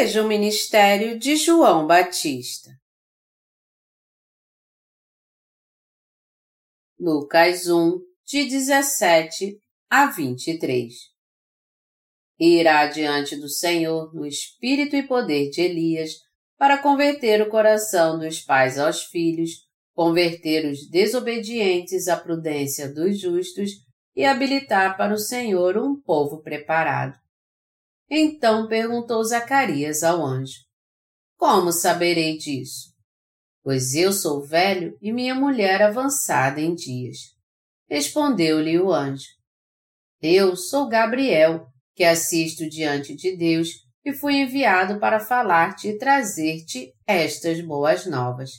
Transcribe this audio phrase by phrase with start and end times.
[0.00, 2.70] Veja o ministério de João Batista.
[6.96, 9.58] Lucas 1, de 17
[9.90, 10.94] a 23
[12.38, 16.12] Irá diante do Senhor no espírito e poder de Elias
[16.56, 23.72] para converter o coração dos pais aos filhos, converter os desobedientes à prudência dos justos
[24.14, 27.18] e habilitar para o Senhor um povo preparado.
[28.10, 30.54] Então perguntou Zacarias ao anjo:
[31.36, 32.88] Como saberei disso?
[33.62, 37.18] Pois eu sou velho e minha mulher avançada em dias.
[37.86, 39.26] Respondeu-lhe o anjo:
[40.22, 43.68] Eu sou Gabriel, que assisto diante de Deus
[44.02, 48.52] e fui enviado para falar-te e trazer-te estas boas novas.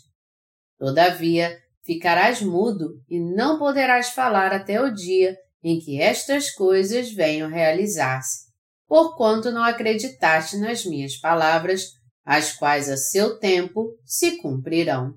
[0.78, 7.50] Todavia, ficarás mudo e não poderás falar até o dia em que estas coisas venham
[7.50, 8.49] realizar-se
[8.90, 11.94] porquanto não acreditaste nas minhas palavras,
[12.26, 15.14] as quais a seu tempo se cumprirão.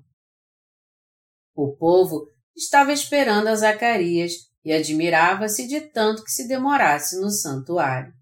[1.55, 8.13] O povo estava esperando a Zacarias e admirava-se de tanto que se demorasse no santuário.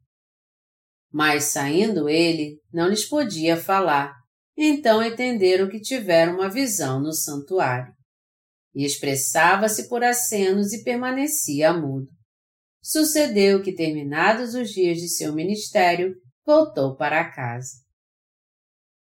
[1.11, 4.15] Mas saindo ele, não lhes podia falar,
[4.58, 7.93] então entenderam que tiveram uma visão no santuário.
[8.73, 12.08] E expressava-se por acenos e permanecia mudo.
[12.83, 16.15] Sucedeu que, terminados os dias de seu ministério,
[16.45, 17.73] voltou para casa.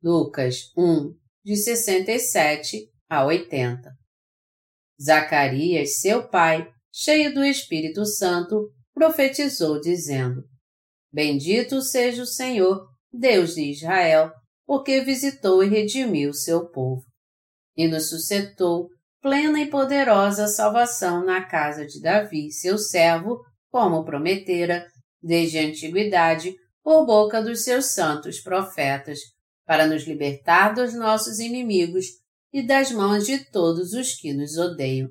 [0.01, 3.89] Lucas 1, de 67 a 80
[5.01, 10.43] Zacarias, seu pai, cheio do Espírito Santo, profetizou, dizendo:
[11.11, 14.31] Bendito seja o Senhor, Deus de Israel,
[14.65, 17.03] porque visitou e redimiu seu povo,
[17.77, 18.89] e nos suscitou
[19.21, 23.39] plena e poderosa salvação na casa de Davi, seu servo,
[23.71, 24.85] como prometera,
[25.21, 29.19] desde a antiguidade, por boca dos seus santos profetas,
[29.65, 32.05] para nos libertar dos nossos inimigos
[32.51, 35.09] e das mãos de todos os que nos odeiam,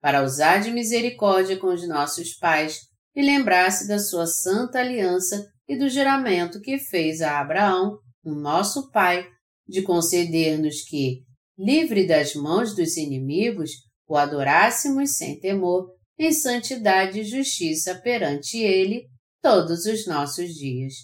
[0.00, 2.80] para usar de misericórdia com os nossos pais
[3.14, 8.90] e lembrar-se da sua santa aliança e do juramento que fez a Abraão, o nosso
[8.90, 9.26] pai,
[9.66, 11.22] de conceder-nos que,
[11.58, 13.70] livre das mãos dos inimigos,
[14.06, 19.06] o adorássemos sem temor em santidade e justiça perante Ele
[19.42, 20.94] todos os nossos dias.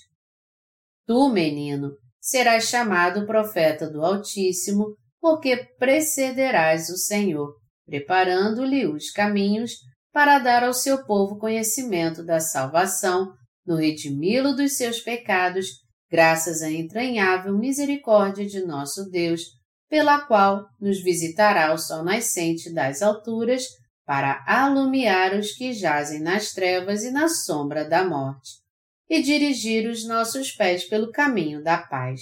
[1.06, 7.54] Tu, menino, serás chamado profeta do Altíssimo, porque precederás o Senhor,
[7.86, 9.72] preparando-lhe os caminhos
[10.12, 13.32] para dar ao seu povo conhecimento da salvação,
[13.66, 15.66] no redimi-lo dos seus pecados,
[16.10, 19.42] graças à entranhável misericórdia de nosso Deus,
[19.88, 23.64] pela qual nos visitará o sol nascente das alturas
[24.12, 28.60] para alumiar os que jazem nas trevas e na sombra da morte,
[29.08, 32.20] e dirigir os nossos pés pelo caminho da paz.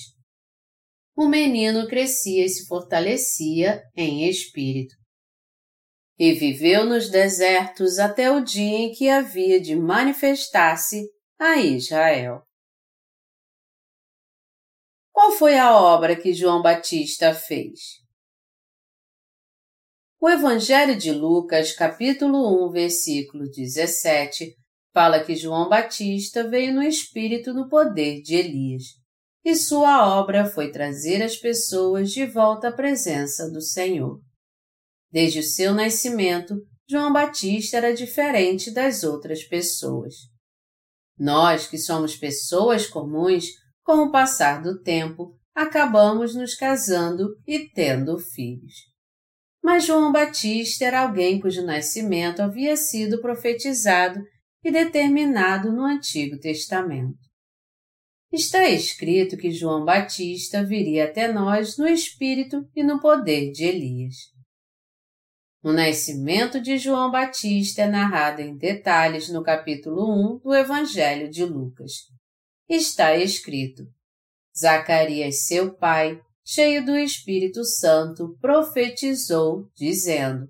[1.17, 4.95] O menino crescia e se fortalecia em espírito.
[6.17, 12.45] E viveu nos desertos até o dia em que havia de manifestar-se a Israel.
[15.11, 17.81] Qual foi a obra que João Batista fez?
[20.23, 24.55] O Evangelho de Lucas, capítulo 1, versículo 17,
[24.93, 28.83] fala que João Batista veio no espírito no poder de Elias,
[29.43, 34.21] e sua obra foi trazer as pessoas de volta à presença do Senhor.
[35.11, 36.55] Desde o seu nascimento,
[36.87, 40.17] João Batista era diferente das outras pessoas.
[41.19, 43.47] Nós, que somos pessoas comuns,
[43.83, 48.90] com o passar do tempo, acabamos nos casando e tendo filhos.
[49.71, 54.21] Mas João Batista era alguém cujo nascimento havia sido profetizado
[54.65, 57.21] e determinado no Antigo Testamento.
[58.33, 64.17] Está escrito que João Batista viria até nós no espírito e no poder de Elias.
[65.63, 71.45] O nascimento de João Batista é narrado em detalhes no capítulo 1 do Evangelho de
[71.45, 71.93] Lucas.
[72.69, 73.85] Está escrito:
[74.53, 76.21] Zacarias, seu pai,
[76.53, 80.49] cheio do Espírito Santo, profetizou, dizendo: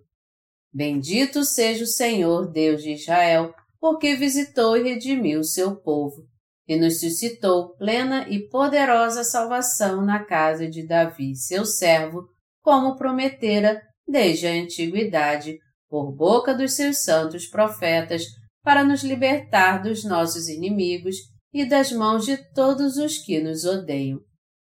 [0.73, 6.23] Bendito seja o Senhor Deus de Israel, porque visitou e redimiu seu povo,
[6.67, 12.25] e nos suscitou plena e poderosa salvação na casa de Davi, seu servo,
[12.63, 18.25] como prometera desde a antiguidade, por boca dos seus santos profetas,
[18.63, 21.17] para nos libertar dos nossos inimigos
[21.53, 24.21] e das mãos de todos os que nos odeiam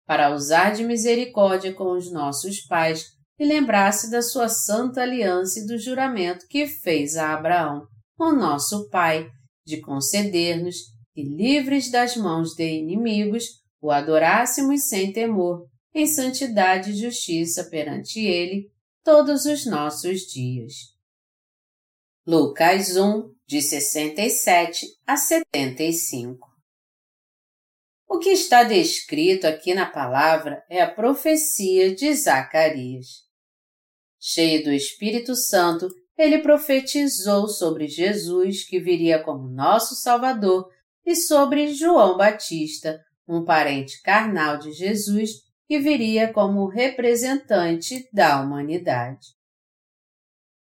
[0.09, 3.05] para usar de misericórdia com os nossos pais
[3.39, 7.87] e lembrar-se da sua santa aliança e do juramento que fez a Abraão,
[8.19, 9.29] o nosso pai,
[9.67, 10.77] de conceder-nos
[11.13, 13.45] que, livres das mãos de inimigos,
[13.83, 18.71] o adorássemos sem temor, em santidade e justiça perante Ele,
[19.05, 20.73] todos os nossos dias.
[22.27, 26.48] Lucas 1, de 67 a 75
[28.09, 33.07] O que está descrito aqui na palavra é a profecia de Zacarias.
[34.19, 40.69] Cheio do Espírito Santo, ele profetizou sobre Jesus que viria como nosso Salvador
[41.05, 45.31] e sobre João Batista, um parente carnal de Jesus
[45.67, 49.27] que viria como representante da humanidade.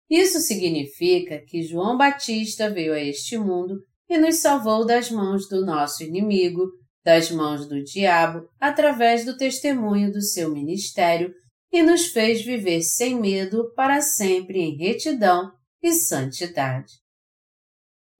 [0.09, 5.65] Isso significa que João Batista veio a este mundo e nos salvou das mãos do
[5.65, 6.69] nosso inimigo,
[7.07, 11.33] das mãos do diabo, através do testemunho do seu ministério
[11.71, 15.49] e nos fez viver sem medo para sempre em retidão
[15.81, 16.91] e santidade.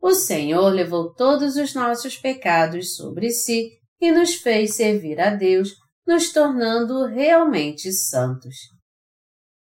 [0.01, 5.75] O Senhor levou todos os nossos pecados sobre si e nos fez servir a Deus,
[6.07, 8.55] nos tornando realmente santos.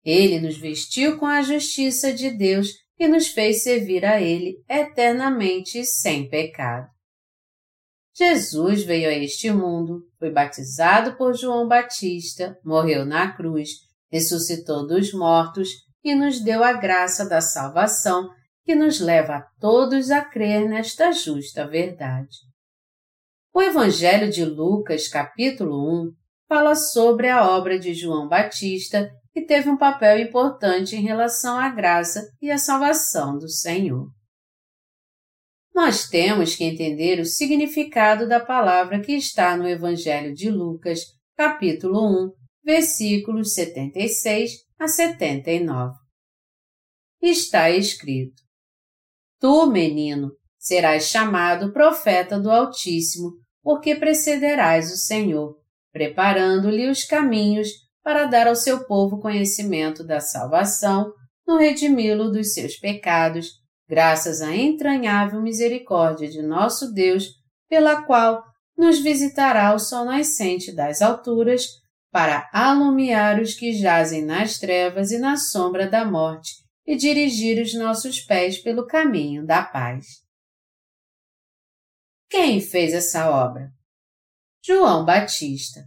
[0.04, 5.84] Ele nos vestiu com a justiça de Deus e nos fez servir a Ele eternamente
[5.84, 6.91] sem pecado.
[8.14, 13.70] Jesus veio a este mundo, foi batizado por João Batista, morreu na cruz,
[14.10, 15.70] ressuscitou dos mortos
[16.04, 18.28] e nos deu a graça da salvação
[18.64, 22.36] que nos leva a todos a crer nesta justa verdade.
[23.54, 26.12] O Evangelho de Lucas, capítulo 1,
[26.48, 31.70] fala sobre a obra de João Batista que teve um papel importante em relação à
[31.70, 34.08] graça e à salvação do Senhor.
[35.74, 41.00] Nós temos que entender o significado da palavra que está no Evangelho de Lucas,
[41.34, 42.32] capítulo 1,
[42.62, 45.94] versículos 76 a 79.
[47.22, 48.42] Está escrito:
[49.40, 53.32] Tu, menino, serás chamado profeta do Altíssimo,
[53.62, 55.56] porque precederás o Senhor,
[55.90, 57.68] preparando-lhe os caminhos
[58.02, 61.14] para dar ao seu povo conhecimento da salvação,
[61.46, 63.61] no redimi-lo dos seus pecados,
[63.92, 67.26] graças à entranhável misericórdia de nosso Deus,
[67.68, 68.42] pela qual
[68.74, 71.66] nos visitará o sol nascente das alturas,
[72.10, 76.52] para alumiar os que jazem nas trevas e na sombra da morte
[76.86, 80.06] e dirigir os nossos pés pelo caminho da paz.
[82.30, 83.70] Quem fez essa obra?
[84.64, 85.84] João Batista.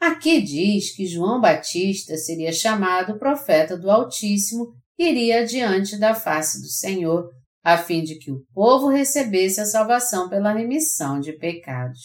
[0.00, 6.68] Aqui diz que João Batista seria chamado profeta do Altíssimo iria adiante da face do
[6.68, 7.28] Senhor,
[7.62, 12.00] a fim de que o povo recebesse a salvação pela remissão de pecados.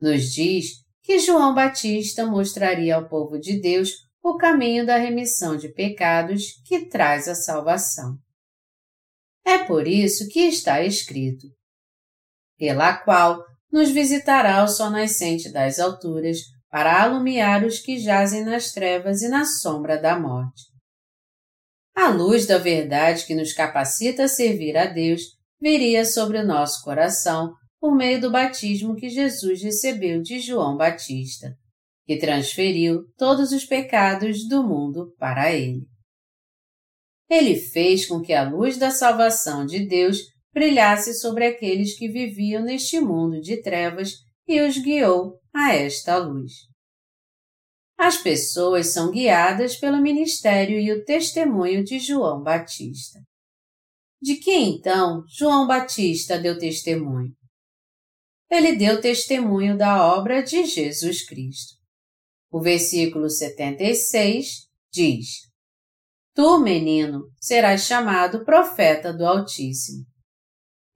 [0.00, 0.66] Nos diz
[1.02, 3.90] que João Batista mostraria ao povo de Deus
[4.22, 8.16] o caminho da remissão de pecados que traz a salvação.
[9.44, 11.46] É por isso que está escrito:
[12.58, 13.42] pela qual
[13.72, 16.38] nos visitará o sol nascente das alturas
[16.70, 20.69] para alumiar os que jazem nas trevas e na sombra da morte.
[22.00, 25.20] A luz da verdade que nos capacita a servir a Deus
[25.60, 31.54] viria sobre o nosso coração por meio do batismo que Jesus recebeu de João Batista,
[32.06, 35.82] que transferiu todos os pecados do mundo para ele.
[37.28, 40.22] Ele fez com que a luz da salvação de Deus
[40.54, 44.14] brilhasse sobre aqueles que viviam neste mundo de trevas
[44.48, 46.69] e os guiou a esta luz.
[48.00, 53.20] As pessoas são guiadas pelo ministério e o testemunho de João Batista.
[54.22, 57.34] De que então João Batista deu testemunho?
[58.50, 61.74] Ele deu testemunho da obra de Jesus Cristo.
[62.50, 64.46] O versículo 76
[64.90, 65.26] diz:
[66.34, 70.06] Tu, menino, serás chamado profeta do Altíssimo.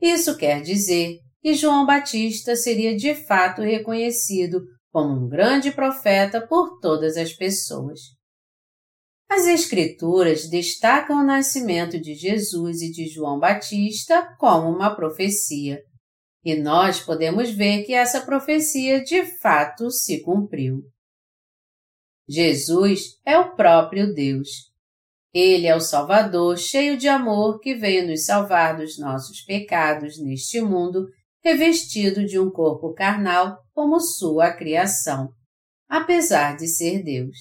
[0.00, 6.78] Isso quer dizer que João Batista seria de fato reconhecido como um grande profeta por
[6.78, 7.98] todas as pessoas.
[9.28, 15.82] As Escrituras destacam o nascimento de Jesus e de João Batista como uma profecia,
[16.44, 20.84] e nós podemos ver que essa profecia de fato se cumpriu.
[22.28, 24.48] Jesus é o próprio Deus.
[25.32, 30.60] Ele é o Salvador cheio de amor que veio nos salvar dos nossos pecados neste
[30.60, 31.08] mundo
[31.44, 35.28] revestido de um corpo carnal como sua criação,
[35.86, 37.36] apesar de ser Deus.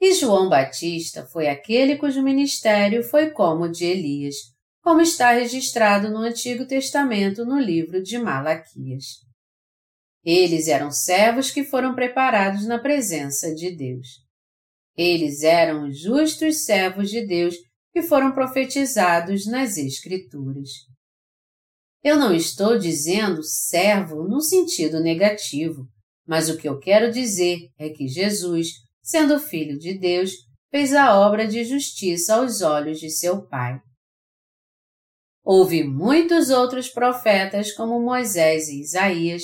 [0.00, 4.36] E João Batista foi aquele cujo ministério foi como o de Elias,
[4.80, 9.06] como está registrado no Antigo Testamento no livro de Malaquias.
[10.24, 14.06] Eles eram servos que foram preparados na presença de Deus.
[14.96, 17.56] Eles eram os justos servos de Deus
[17.92, 20.91] que foram profetizados nas Escrituras.
[22.02, 25.86] Eu não estou dizendo servo no sentido negativo,
[26.26, 28.68] mas o que eu quero dizer é que Jesus,
[29.02, 30.32] sendo filho de Deus,
[30.70, 33.80] fez a obra de justiça aos olhos de seu Pai.
[35.44, 39.42] Houve muitos outros profetas como Moisés e Isaías,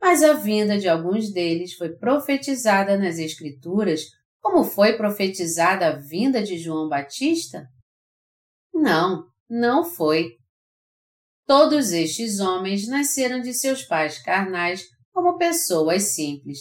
[0.00, 4.02] mas a vinda de alguns deles foi profetizada nas Escrituras
[4.40, 7.68] como foi profetizada a vinda de João Batista?
[8.72, 10.39] Não, não foi.
[11.46, 16.58] Todos estes homens nasceram de seus pais carnais como pessoas simples,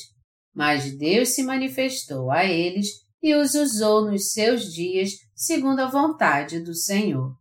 [0.53, 2.87] mas Deus se manifestou a eles
[3.21, 7.33] e os usou nos seus dias segundo a vontade do Senhor.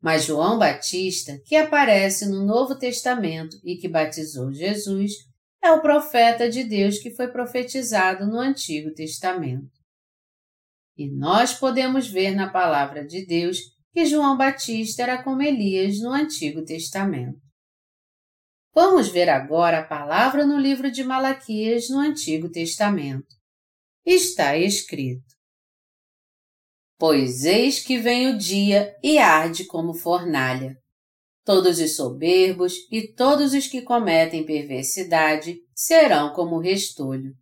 [0.00, 5.12] Mas João Batista, que aparece no Novo Testamento e que batizou Jesus,
[5.62, 9.70] é o profeta de Deus que foi profetizado no Antigo Testamento.
[10.96, 13.58] E nós podemos ver na palavra de Deus
[13.92, 17.38] que João Batista era como Elias no Antigo Testamento.
[18.74, 23.28] Vamos ver agora a palavra no livro de Malaquias no Antigo Testamento.
[24.04, 25.22] Está escrito:
[26.98, 30.74] Pois eis que vem o dia e arde como fornalha.
[31.44, 37.34] Todos os soberbos e todos os que cometem perversidade serão como restolho.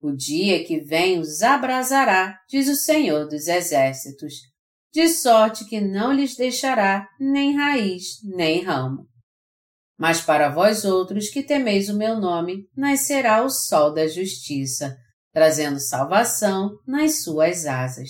[0.00, 4.34] O dia que vem os abrasará, diz o Senhor dos Exércitos,
[4.96, 9.06] de sorte que não lhes deixará nem raiz nem ramo.
[9.98, 14.96] Mas para vós outros que temeis o meu nome, nascerá o sol da justiça,
[15.34, 18.08] trazendo salvação nas suas asas.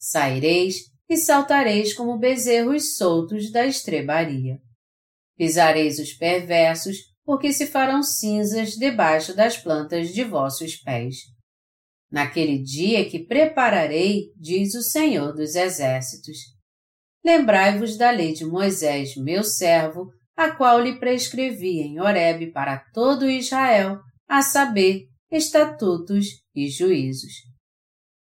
[0.00, 4.58] Saireis e saltareis como bezerros soltos da estrebaria.
[5.36, 11.18] Pisareis os perversos, porque se farão cinzas debaixo das plantas de vossos pés.
[12.10, 16.36] Naquele dia que prepararei, diz o Senhor dos Exércitos.
[17.24, 23.30] Lembrai-vos da lei de Moisés, meu servo, a qual lhe prescrevi em Horebe para todo
[23.30, 27.32] Israel, a saber, estatutos e juízos.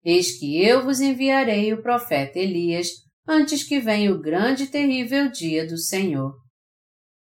[0.03, 2.89] Eis que eu vos enviarei o profeta Elias
[3.27, 6.35] antes que venha o grande e terrível dia do Senhor.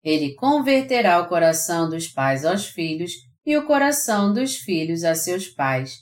[0.02, 3.12] Ele converterá o coração dos pais aos filhos
[3.45, 5.99] e o coração dos filhos a seus pais,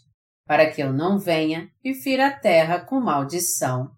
[0.48, 3.90] para que eu não venha e fira a terra com maldição.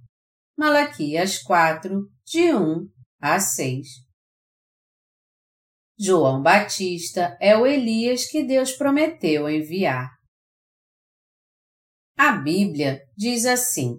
[0.59, 2.88] Malaquias 4, de 1
[3.23, 3.87] a 6
[5.97, 10.11] João Batista é o Elias que Deus prometeu enviar.
[12.19, 13.99] A Bíblia diz assim: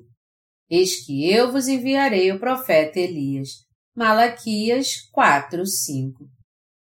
[0.70, 3.50] Eis que eu vos enviarei o profeta Elias.
[3.96, 6.26] Malaquias 4, 5.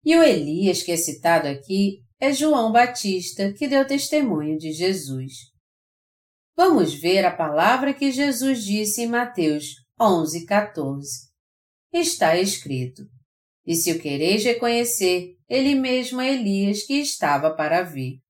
[0.05, 5.33] E o Elias que é citado aqui é João Batista, que deu testemunho de Jesus.
[6.57, 11.29] Vamos ver a palavra que Jesus disse em Mateus 11, 14.
[11.93, 13.03] Está escrito:
[13.67, 18.21] E se o quereis reconhecer, ele mesmo é Elias que estava para vir.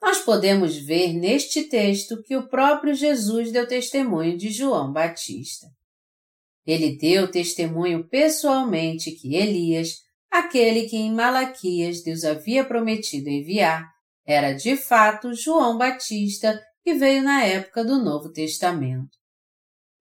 [0.00, 5.66] Nós podemos ver neste texto que o próprio Jesus deu testemunho de João Batista.
[6.66, 13.88] Ele deu testemunho pessoalmente que Elias, aquele que em Malaquias Deus havia prometido enviar,
[14.26, 19.16] era de fato João Batista que veio na época do Novo Testamento.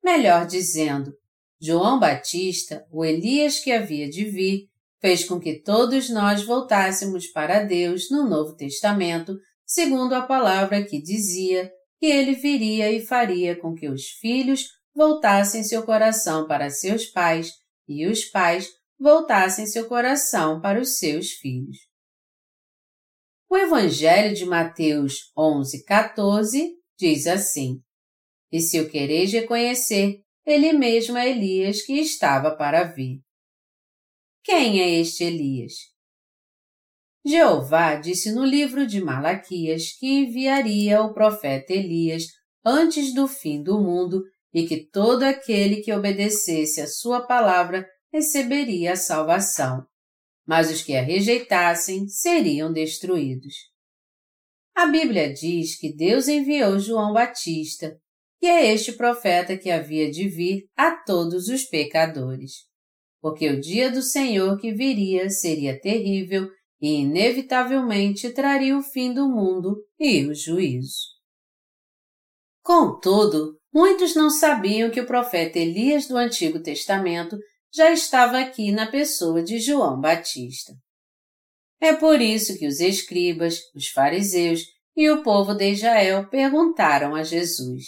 [0.03, 1.13] Melhor dizendo,
[1.59, 4.69] João Batista, o Elias que havia de vir,
[4.99, 11.01] fez com que todos nós voltássemos para Deus no Novo Testamento segundo a palavra que
[11.01, 11.69] dizia
[11.99, 17.51] que ele viria e faria com que os filhos voltassem seu coração para seus pais
[17.87, 18.69] e os pais
[18.99, 21.77] voltassem seu coração para os seus filhos.
[23.49, 27.81] O Evangelho de Mateus 11, 14 diz assim:
[28.51, 33.21] E se o quereis reconhecer, ele mesmo é Elias que estava para vir.
[34.43, 35.73] Quem é este Elias?
[37.25, 42.23] Jeová disse no livro de Malaquias que enviaria o profeta Elias
[42.65, 44.23] antes do fim do mundo
[44.53, 47.85] e que todo aquele que obedecesse a sua palavra
[48.17, 49.85] receberia a salvação,
[50.45, 53.53] mas os que a rejeitassem seriam destruídos.
[54.75, 57.95] A Bíblia diz que Deus enviou João Batista,
[58.39, 62.65] que é este profeta que havia de vir a todos os pecadores,
[63.21, 66.49] porque o dia do Senhor que viria seria terrível
[66.81, 71.17] e inevitavelmente traria o fim do mundo e o juízo.
[72.63, 77.37] Contudo, muitos não sabiam que o profeta Elias do Antigo Testamento
[77.77, 80.73] já estava aqui na pessoa de João Batista.
[81.79, 84.61] É por isso que os escribas, os fariseus
[84.95, 87.83] e o povo de Israel perguntaram a Jesus.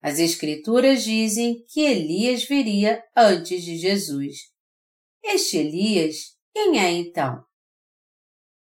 [0.00, 4.36] As Escrituras dizem que Elias viria antes de Jesus.
[5.24, 7.42] este Elias, quem é então?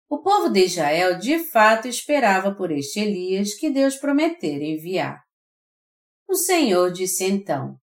[0.09, 5.21] O povo de Israel de fato esperava por este Elias que Deus prometera enviar.
[6.29, 7.75] O Senhor disse então: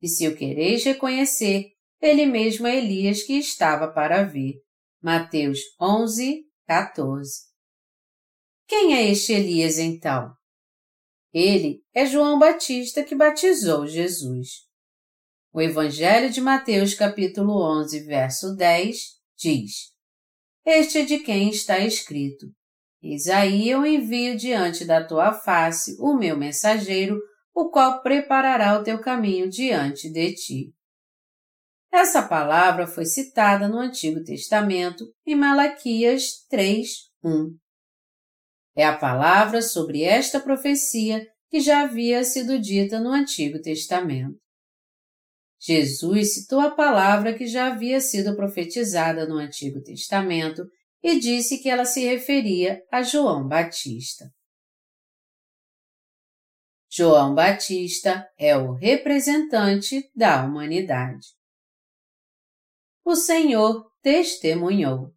[0.00, 4.56] E se o quereis reconhecer, ele mesmo é Elias que estava para vir.
[5.02, 7.48] Mateus 11, 14.
[8.66, 10.32] Quem é este Elias então?
[11.32, 14.66] Ele é João Batista que batizou Jesus.
[15.52, 18.96] O Evangelho de Mateus, capítulo 11, verso 10,
[19.36, 19.92] diz:
[20.64, 22.46] Este é de quem está escrito:
[23.02, 27.18] Isaías eu envio diante da tua face o meu mensageiro,
[27.54, 30.74] o qual preparará o teu caminho diante de ti.
[31.90, 36.88] Essa palavra foi citada no Antigo Testamento em Malaquias 3,
[37.24, 37.56] 1.
[38.76, 44.38] É a palavra sobre esta profecia que já havia sido dita no Antigo Testamento.
[45.60, 50.62] Jesus citou a palavra que já havia sido profetizada no Antigo Testamento
[51.02, 54.30] e disse que ela se referia a João Batista.
[56.90, 61.37] João Batista é o representante da humanidade.
[63.08, 65.14] O Senhor testemunhou.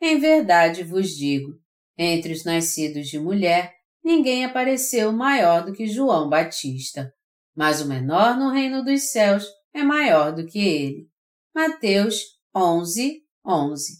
[0.00, 1.58] Em verdade vos digo,
[1.98, 7.12] entre os nascidos de mulher, ninguém apareceu maior do que João Batista,
[7.56, 9.44] mas o menor no reino dos céus
[9.74, 11.08] é maior do que ele.
[11.52, 12.22] Mateus
[12.54, 13.94] 11, 11.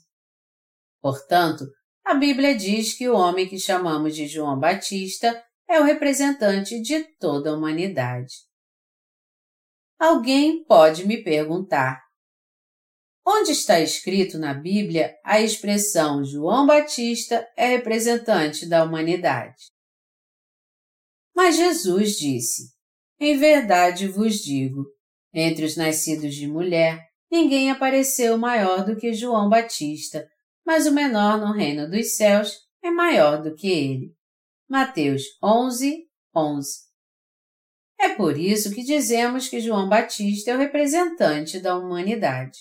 [1.01, 1.67] Portanto,
[2.05, 7.03] a Bíblia diz que o homem que chamamos de João Batista é o representante de
[7.19, 8.33] toda a humanidade.
[9.99, 12.02] Alguém pode me perguntar:
[13.27, 19.71] onde está escrito na Bíblia a expressão João Batista é representante da humanidade?
[21.35, 22.73] Mas Jesus disse:
[23.25, 24.85] em verdade vos digo:
[25.33, 30.29] entre os nascidos de mulher, ninguém apareceu maior do que João Batista,
[30.67, 34.13] mas o menor no reino dos céus é maior do que ele.
[34.69, 36.81] Mateus 11, 11.
[38.01, 42.59] É por isso que dizemos que João Batista é o representante da humanidade.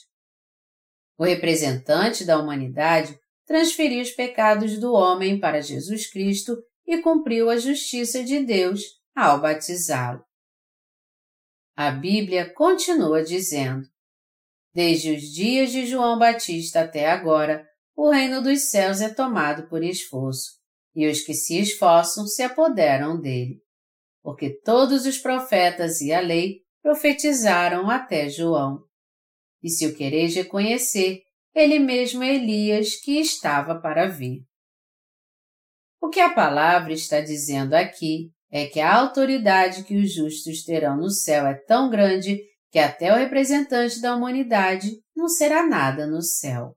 [1.22, 7.58] O representante da humanidade transferiu os pecados do homem para Jesus Cristo e cumpriu a
[7.58, 8.82] justiça de Deus
[9.16, 10.26] ao batizá-lo.
[11.78, 13.84] A Bíblia continua dizendo:
[14.74, 19.84] Desde os dias de João Batista até agora, o reino dos céus é tomado por
[19.84, 20.54] esforço,
[20.96, 23.62] e os que se esforçam se apoderam dele.
[24.24, 28.90] Porque todos os profetas e a lei profetizaram até João.
[29.62, 31.22] E se o quereis reconhecer,
[31.54, 34.44] ele mesmo é Elias que estava para vir.
[36.02, 40.98] O que a palavra está dizendo aqui é que a autoridade que os justos terão
[40.98, 46.22] no céu é tão grande que até o representante da humanidade não será nada no
[46.22, 46.76] céu.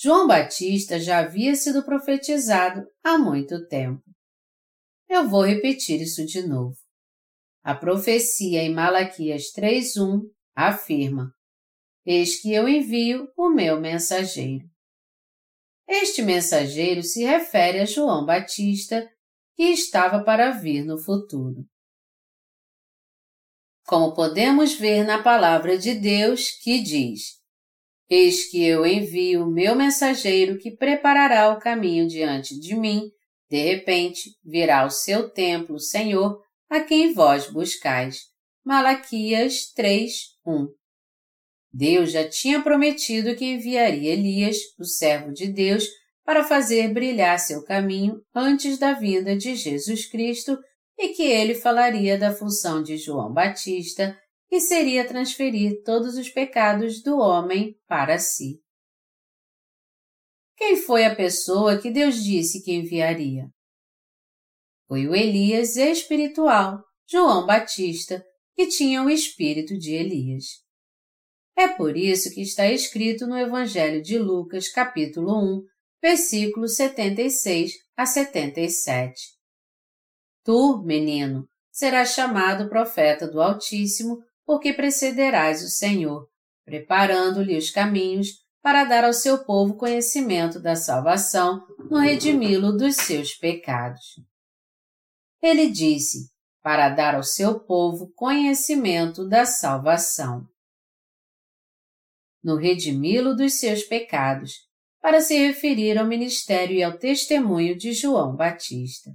[0.00, 4.02] João Batista já havia sido profetizado há muito tempo.
[5.08, 6.76] Eu vou repetir isso de novo.
[7.64, 10.20] A profecia em Malaquias 3:1
[10.66, 11.32] afirma:
[12.04, 14.64] Eis que eu envio o meu mensageiro.
[15.86, 19.08] Este mensageiro se refere a João Batista
[19.54, 21.64] que estava para vir no futuro.
[23.86, 27.38] Como podemos ver na palavra de Deus que diz:
[28.10, 33.10] Eis que eu envio o meu mensageiro que preparará o caminho diante de mim,
[33.48, 38.28] de repente virá o seu templo, Senhor, a quem vós buscais.
[38.64, 40.12] Malaquias 3,
[40.48, 40.68] 1.
[41.72, 45.86] Deus já tinha prometido que enviaria Elias, o servo de Deus,
[46.24, 50.58] para fazer brilhar seu caminho antes da vinda de Jesus Cristo
[50.98, 57.02] e que ele falaria da função de João Batista, que seria transferir todos os pecados
[57.02, 58.60] do homem para si.
[60.56, 63.48] Quem foi a pessoa que Deus disse que enviaria?
[64.88, 68.24] Foi o Elias espiritual, João Batista,
[68.58, 70.64] que tinha o espírito de Elias.
[71.56, 75.62] É por isso que está escrito no Evangelho de Lucas, capítulo 1,
[76.02, 79.14] versículos 76 a 77.
[80.44, 86.26] Tu, menino, serás chamado profeta do Altíssimo, porque precederás o Senhor,
[86.64, 93.34] preparando-lhe os caminhos para dar ao seu povo conhecimento da salvação no redimi-lo dos seus
[93.34, 94.20] pecados.
[95.40, 96.28] Ele disse,
[96.62, 100.46] para dar ao seu povo conhecimento da salvação.
[102.42, 104.68] No redimi-lo dos seus pecados,
[105.00, 109.10] para se referir ao ministério e ao testemunho de João Batista.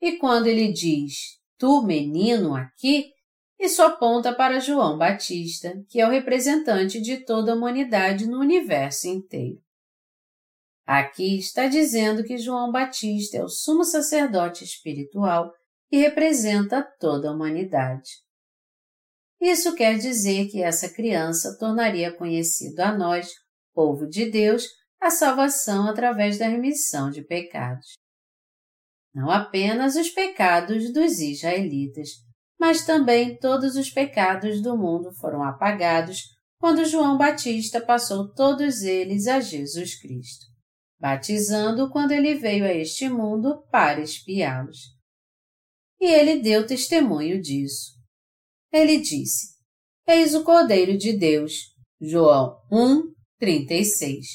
[0.00, 3.12] E quando ele diz, tu menino aqui,
[3.58, 9.08] isso aponta para João Batista, que é o representante de toda a humanidade no universo
[9.08, 9.60] inteiro.
[10.86, 15.52] Aqui está dizendo que João Batista é o sumo sacerdote espiritual
[15.88, 18.10] que representa toda a humanidade.
[19.40, 23.28] Isso quer dizer que essa criança tornaria conhecido a nós,
[23.74, 24.66] povo de Deus,
[25.00, 27.94] a salvação através da remissão de pecados.
[29.14, 32.10] Não apenas os pecados dos israelitas,
[32.58, 39.26] mas também todos os pecados do mundo foram apagados quando João Batista passou todos eles
[39.26, 40.46] a Jesus Cristo,
[40.98, 44.95] batizando quando ele veio a este mundo para espiá-los.
[46.00, 47.92] E ele deu testemunho disso.
[48.72, 49.56] Ele disse:
[50.06, 51.52] Eis o Cordeiro de Deus.
[52.00, 54.26] João 1, 36.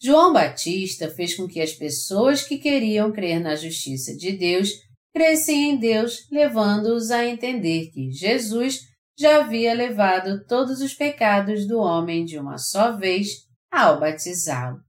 [0.00, 4.70] João Batista fez com que as pessoas que queriam crer na justiça de Deus
[5.14, 8.80] crescem em Deus, levando-os a entender que Jesus
[9.18, 13.28] já havia levado todos os pecados do homem de uma só vez
[13.72, 14.85] ao batizá-lo.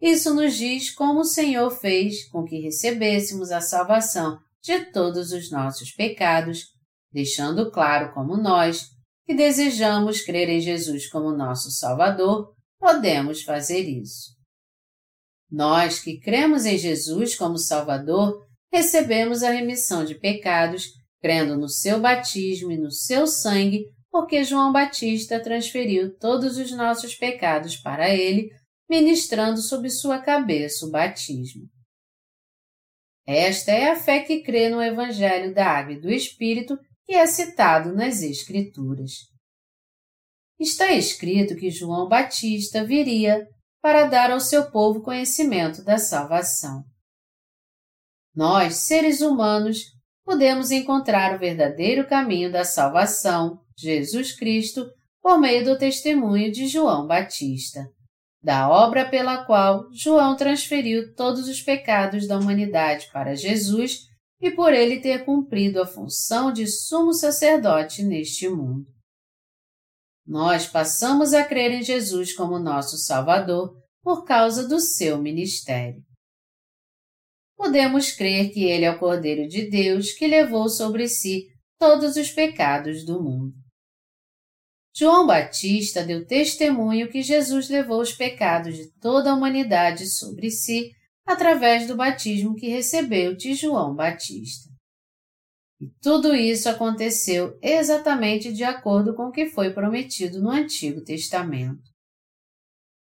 [0.00, 5.50] Isso nos diz como o Senhor fez com que recebêssemos a salvação de todos os
[5.50, 6.64] nossos pecados,
[7.12, 8.90] deixando claro como nós,
[9.24, 14.36] que desejamos crer em Jesus como nosso Salvador, podemos fazer isso.
[15.50, 20.88] Nós que cremos em Jesus como Salvador recebemos a remissão de pecados,
[21.20, 27.14] crendo no seu batismo e no seu sangue, porque João Batista transferiu todos os nossos
[27.14, 28.50] pecados para ele,
[28.88, 31.68] ministrando sobre sua cabeça o batismo.
[33.26, 37.26] Esta é a fé que crê no Evangelho da Água e do Espírito que é
[37.26, 39.12] citado nas Escrituras.
[40.58, 43.46] Está escrito que João Batista viria
[43.82, 46.82] para dar ao seu povo conhecimento da salvação.
[48.34, 49.78] Nós, seres humanos,
[50.24, 54.90] podemos encontrar o verdadeiro caminho da salvação, Jesus Cristo,
[55.22, 57.86] por meio do testemunho de João Batista,
[58.46, 64.06] da obra pela qual João transferiu todos os pecados da humanidade para Jesus
[64.40, 68.86] e por ele ter cumprido a função de sumo sacerdote neste mundo.
[70.24, 76.06] Nós passamos a crer em Jesus como nosso Salvador por causa do seu ministério
[77.56, 81.46] podemos crer que ele é o Cordeiro de Deus que levou sobre si
[81.78, 83.54] todos os pecados do mundo.
[84.98, 90.90] João Batista deu testemunho que Jesus levou os pecados de toda a humanidade sobre si
[91.26, 94.70] através do batismo que recebeu de João Batista.
[95.78, 101.82] E tudo isso aconteceu exatamente de acordo com o que foi prometido no Antigo Testamento.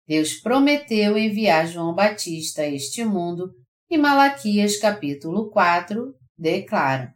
[0.06, 3.54] Deus prometeu enviar João Batista a este mundo
[3.88, 7.14] e Malaquias capítulo 4 declara: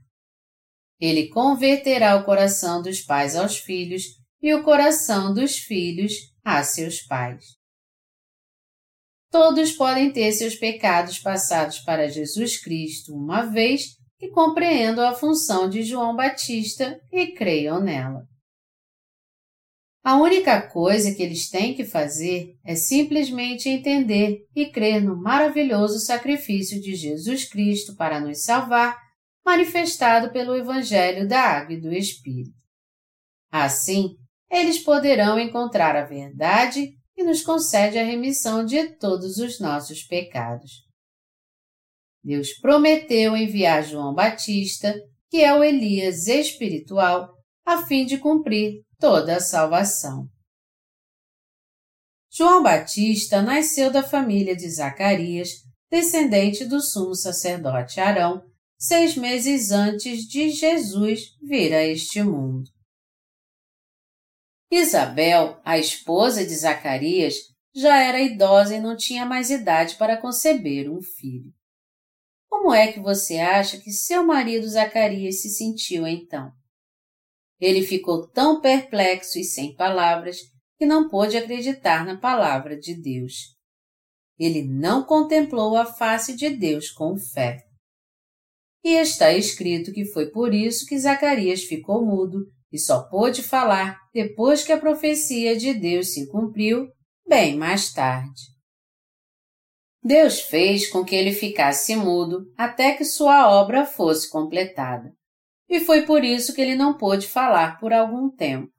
[0.99, 6.13] Ele converterá o coração dos pais aos filhos e o coração dos filhos
[6.45, 7.57] a seus pais.
[9.31, 15.67] Todos podem ter seus pecados passados para Jesus Cristo uma vez que compreendam a função
[15.67, 18.29] de João Batista e creiam nela.
[20.05, 25.99] A única coisa que eles têm que fazer é simplesmente entender e crer no maravilhoso
[26.01, 28.95] sacrifício de Jesus Cristo para nos salvar,
[29.43, 32.53] manifestado pelo Evangelho da Água e do Espírito.
[33.51, 34.19] Assim,
[34.55, 40.85] eles poderão encontrar a verdade e nos concede a remissão de todos os nossos pecados.
[42.23, 44.95] Deus prometeu enviar João Batista,
[45.31, 47.35] que é o Elias espiritual,
[47.67, 50.27] a fim de cumprir toda a salvação.
[52.33, 55.51] João Batista nasceu da família de Zacarias,
[55.91, 58.43] descendente do sumo sacerdote Arão,
[58.79, 62.74] seis meses antes de Jesus vir a este mundo.
[64.77, 67.37] Isabel, a esposa de Zacarias,
[67.73, 71.53] já era idosa e não tinha mais idade para conceber um filho.
[72.49, 76.53] Como é que você acha que seu marido Zacarias se sentiu então?
[77.61, 80.39] Ele ficou tão perplexo e sem palavras
[80.77, 83.57] que não pôde acreditar na palavra de Deus.
[84.37, 87.65] Ele não contemplou a face de Deus com fé.
[88.83, 94.01] E está escrito que foi por isso que Zacarias ficou mudo e só pôde falar
[94.13, 96.89] depois que a profecia de Deus se cumpriu,
[97.25, 98.43] bem mais tarde.
[100.03, 105.15] Deus fez com que ele ficasse mudo até que sua obra fosse completada
[105.69, 108.73] e foi por isso que ele não pôde falar por algum tempo.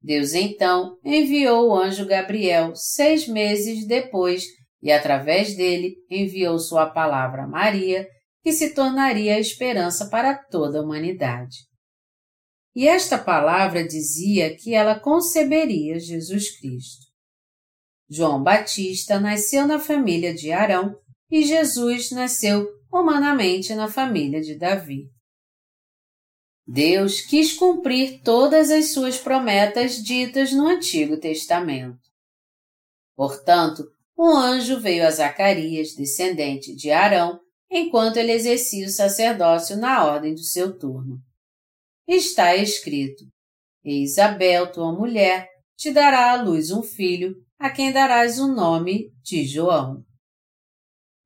[0.00, 4.46] Deus então enviou o anjo Gabriel seis meses depois
[4.82, 8.08] e, através dele, enviou sua palavra a Maria,
[8.42, 11.56] que se tornaria a esperança para toda a humanidade.
[12.74, 17.06] E esta palavra dizia que ela conceberia Jesus Cristo.
[18.08, 20.96] João Batista nasceu na família de Arão
[21.30, 25.08] e Jesus nasceu humanamente na família de Davi.
[26.66, 31.98] Deus quis cumprir todas as suas promessas ditas no Antigo Testamento.
[33.14, 33.84] Portanto,
[34.16, 37.38] um anjo veio a Zacarias, descendente de Arão,
[37.70, 41.20] enquanto ele exercia o sacerdócio na ordem do seu turno.
[42.06, 43.24] Está escrito:
[43.82, 49.10] E Isabel, tua mulher, te dará à luz um filho, a quem darás o nome
[49.22, 50.04] de João.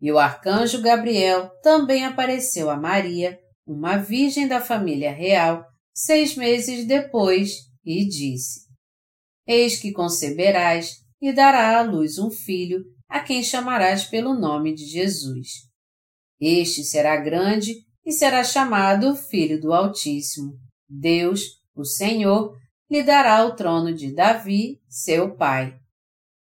[0.01, 6.87] E o arcanjo Gabriel também apareceu a Maria, uma virgem da família real, seis meses
[6.87, 7.51] depois,
[7.85, 8.61] e disse:
[9.47, 14.85] Eis que conceberás e dará à luz um filho, a quem chamarás pelo nome de
[14.85, 15.49] Jesus.
[16.41, 17.75] Este será grande
[18.07, 20.68] e será chamado Filho do Altíssimo.
[20.88, 22.57] Deus, o Senhor,
[22.90, 25.79] lhe dará o trono de Davi, seu pai.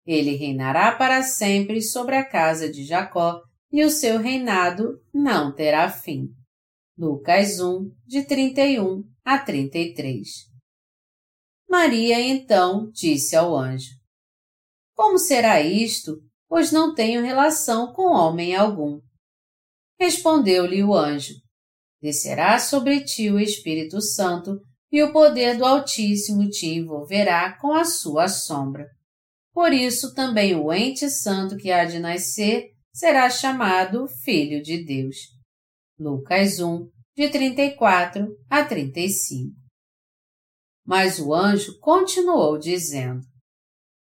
[0.06, 5.90] Ele reinará para sempre sobre a casa de Jacó, e o seu reinado não terá
[5.90, 6.28] fim.
[6.96, 10.48] Lucas 1, de 31 a 33.
[11.68, 13.90] Maria então disse ao anjo:
[14.94, 19.00] Como será isto, pois não tenho relação com homem algum?
[20.00, 21.34] Respondeu-lhe o anjo:
[22.00, 27.84] Descerá sobre ti o Espírito Santo, e o poder do Altíssimo te envolverá com a
[27.84, 28.86] sua sombra.
[29.52, 35.16] Por isso também o ente santo que há de nascer será chamado Filho de Deus.
[35.98, 39.52] Lucas 1, de 34 a 35.
[40.86, 43.20] Mas o anjo continuou dizendo: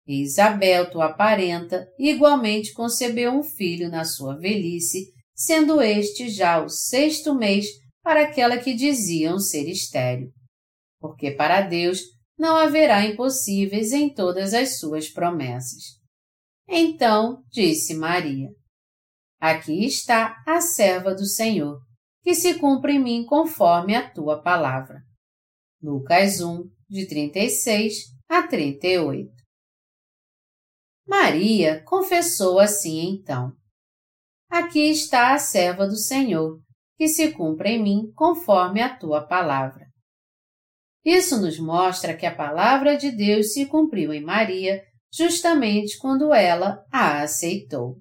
[0.06, 7.32] Isabel, tua parenta, igualmente concebeu um filho na sua velhice, sendo este já o sexto
[7.32, 7.66] mês
[8.02, 10.32] para aquela que diziam ser estéril.
[11.00, 12.00] Porque para Deus
[12.36, 15.82] não haverá impossíveis em todas as suas promessas.
[16.68, 18.48] Então disse Maria:
[19.40, 21.80] Aqui está a serva do Senhor,
[22.22, 25.00] que se cumpre em mim conforme a tua palavra.
[25.80, 27.94] Lucas 1, de 36
[28.28, 29.30] a 38.
[31.06, 33.57] Maria confessou assim então:
[34.50, 36.58] Aqui está a serva do Senhor,
[36.96, 39.86] que se cumpre em mim conforme a tua palavra.
[41.04, 44.82] Isso nos mostra que a palavra de Deus se cumpriu em Maria
[45.12, 47.98] justamente quando ela a aceitou.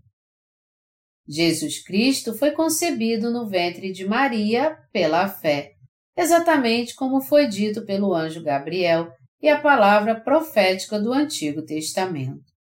[1.28, 5.72] Jesus Cristo foi concebido no ventre de Maria pela fé,
[6.16, 12.57] exatamente como foi dito pelo anjo Gabriel e a palavra profética do Antigo Testamento.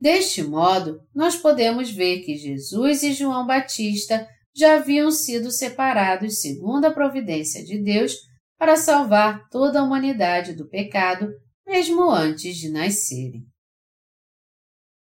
[0.00, 6.84] Deste modo, nós podemos ver que Jesus e João Batista já haviam sido separados segundo
[6.84, 8.14] a providência de Deus
[8.58, 11.28] para salvar toda a humanidade do pecado,
[11.66, 13.44] mesmo antes de nascerem.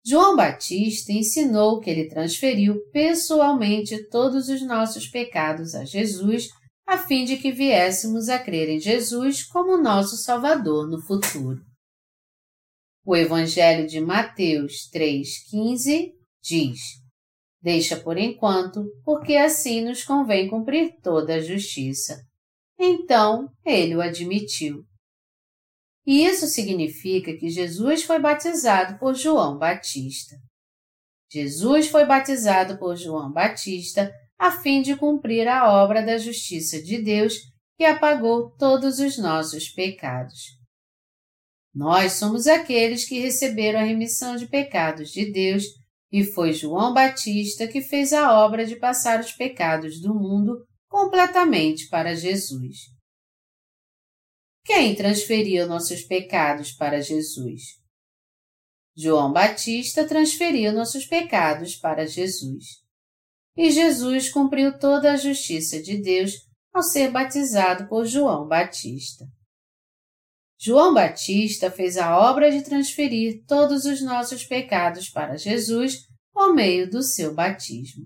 [0.05, 6.47] João Batista ensinou que ele transferiu pessoalmente todos os nossos pecados a Jesus,
[6.87, 11.68] a fim de que viéssemos a crer em Jesus como nosso Salvador no futuro.
[13.09, 16.11] O Evangelho de Mateus 3,15
[16.43, 16.79] diz:
[17.59, 22.21] Deixa por enquanto, porque assim nos convém cumprir toda a justiça.
[22.79, 24.83] Então ele o admitiu.
[26.05, 30.35] E isso significa que Jesus foi batizado por João Batista.
[31.31, 37.01] Jesus foi batizado por João Batista a fim de cumprir a obra da justiça de
[37.01, 37.33] Deus
[37.75, 40.58] que apagou todos os nossos pecados.
[41.73, 45.63] Nós somos aqueles que receberam a remissão de pecados de Deus
[46.11, 51.87] e foi João Batista que fez a obra de passar os pecados do mundo completamente
[51.87, 52.77] para Jesus.
[54.65, 57.79] Quem transferiu nossos pecados para Jesus?
[58.95, 62.65] João Batista transferiu nossos pecados para Jesus.
[63.55, 66.33] E Jesus cumpriu toda a justiça de Deus
[66.73, 69.25] ao ser batizado por João Batista.
[70.61, 76.89] João Batista fez a obra de transferir todos os nossos pecados para Jesus por meio
[76.89, 78.05] do seu batismo.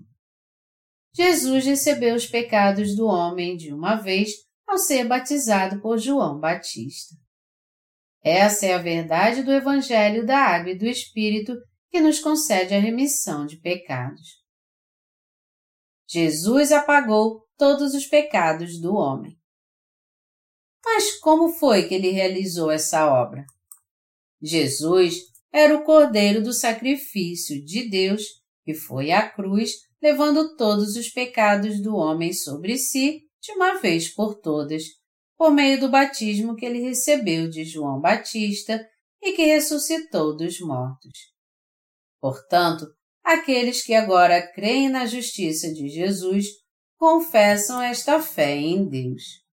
[1.12, 4.30] Jesus recebeu os pecados do homem de uma vez
[4.68, 7.16] ao ser batizado por João Batista.
[8.22, 11.54] Essa é a verdade do Evangelho da Água e do Espírito
[11.90, 14.42] que nos concede a remissão de pecados.
[16.08, 19.36] Jesus apagou todos os pecados do homem.
[20.84, 23.44] Mas como foi que ele realizou essa obra?
[24.42, 25.16] Jesus
[25.52, 28.22] era o Cordeiro do sacrifício de Deus
[28.64, 34.08] que foi à cruz levando todos os pecados do homem sobre si de uma vez
[34.08, 34.82] por todas,
[35.36, 38.86] por meio do batismo que ele recebeu de João Batista
[39.22, 41.34] e que ressuscitou dos mortos.
[42.20, 42.86] Portanto,
[43.22, 46.46] aqueles que agora creem na justiça de Jesus
[46.96, 49.43] confessam esta fé em Deus.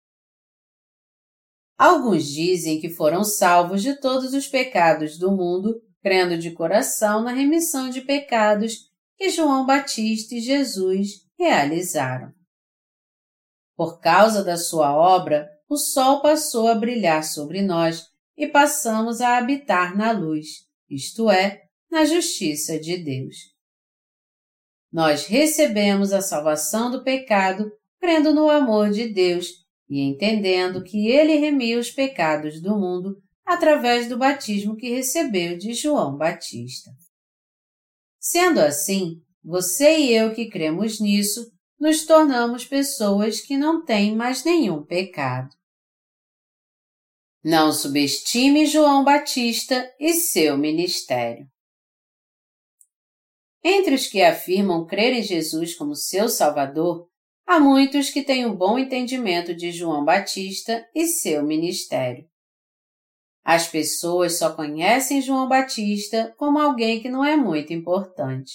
[1.82, 7.32] Alguns dizem que foram salvos de todos os pecados do mundo, crendo de coração na
[7.32, 12.32] remissão de pecados que João Batista e Jesus realizaram.
[13.76, 18.06] Por causa da sua obra, o sol passou a brilhar sobre nós
[18.38, 23.38] e passamos a habitar na luz, isto é, na justiça de Deus.
[24.94, 29.61] Nós recebemos a salvação do pecado crendo no amor de Deus
[29.92, 35.74] e entendendo que Ele remiu os pecados do mundo através do batismo que recebeu de
[35.74, 36.90] João Batista.
[38.18, 44.46] Sendo assim, você e eu que cremos nisso, nos tornamos pessoas que não têm mais
[44.46, 45.54] nenhum pecado.
[47.44, 51.46] Não subestime João Batista e seu ministério.
[53.62, 57.11] Entre os que afirmam crer em Jesus como seu Salvador,
[57.46, 62.30] há muitos que têm um bom entendimento de João Batista e seu ministério.
[63.44, 68.54] As pessoas só conhecem João Batista como alguém que não é muito importante.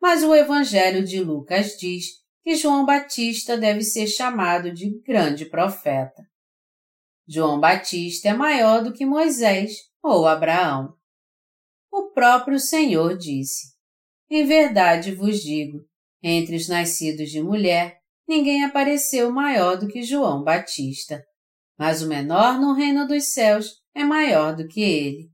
[0.00, 6.22] Mas o Evangelho de Lucas diz que João Batista deve ser chamado de grande profeta.
[7.26, 10.94] João Batista é maior do que Moisés ou Abraão.
[11.90, 13.74] O próprio Senhor disse:
[14.28, 15.86] Em verdade vos digo,
[16.22, 21.22] entre os nascidos de mulher, ninguém apareceu maior do que João Batista.
[21.78, 25.30] Mas o menor no reino dos céus é maior do que ele.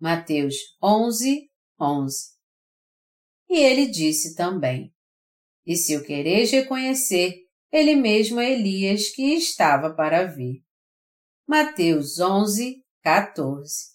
[0.00, 1.48] Mateus 11,
[1.80, 2.32] 11.
[3.48, 4.92] E ele disse também:
[5.66, 7.36] E se o quereis reconhecer,
[7.70, 10.62] ele mesmo é Elias que estava para vir.
[11.46, 13.92] Mateus 11, 14.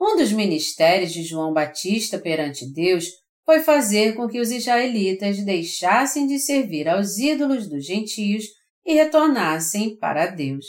[0.00, 3.06] Um dos ministérios de João Batista perante Deus
[3.46, 8.44] foi fazer com que os israelitas deixassem de servir aos ídolos dos gentios
[8.84, 10.66] e retornassem para Deus.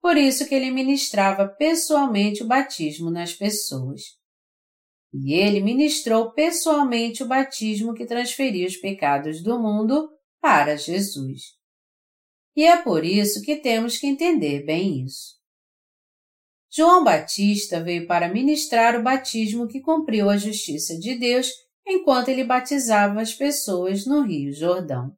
[0.00, 4.02] Por isso que ele ministrava pessoalmente o batismo nas pessoas.
[5.12, 10.10] E ele ministrou pessoalmente o batismo que transferia os pecados do mundo
[10.40, 11.56] para Jesus.
[12.56, 15.36] E é por isso que temos que entender bem isso.
[16.70, 21.50] João Batista veio para ministrar o batismo que cumpriu a justiça de Deus
[21.86, 25.16] enquanto ele batizava as pessoas no Rio Jordão.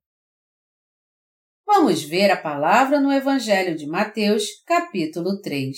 [1.67, 5.77] Vamos ver a palavra no Evangelho de Mateus, capítulo 3.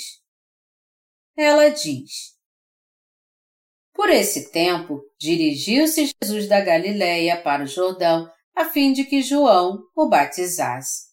[1.37, 2.37] Ela diz:
[3.93, 9.83] Por esse tempo, dirigiu-se Jesus da Galiléia para o Jordão, a fim de que João
[9.97, 11.11] o batizasse.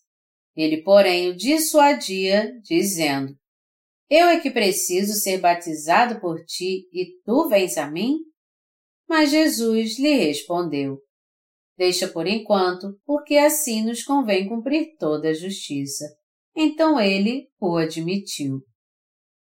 [0.55, 3.35] Ele, porém, o dissuadia, dizendo:
[4.09, 8.26] Eu é que preciso ser batizado por ti e tu vens a mim?
[9.07, 10.99] Mas Jesus lhe respondeu:
[11.77, 16.05] Deixa por enquanto, porque assim nos convém cumprir toda a justiça.
[16.55, 18.61] Então ele o admitiu.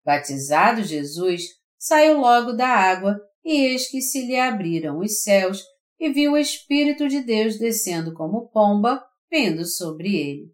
[0.05, 1.43] Batizado Jesus,
[1.79, 5.63] saiu logo da água, e eis que se lhe abriram os céus,
[5.99, 10.51] e viu o Espírito de Deus descendo como pomba, vindo sobre ele.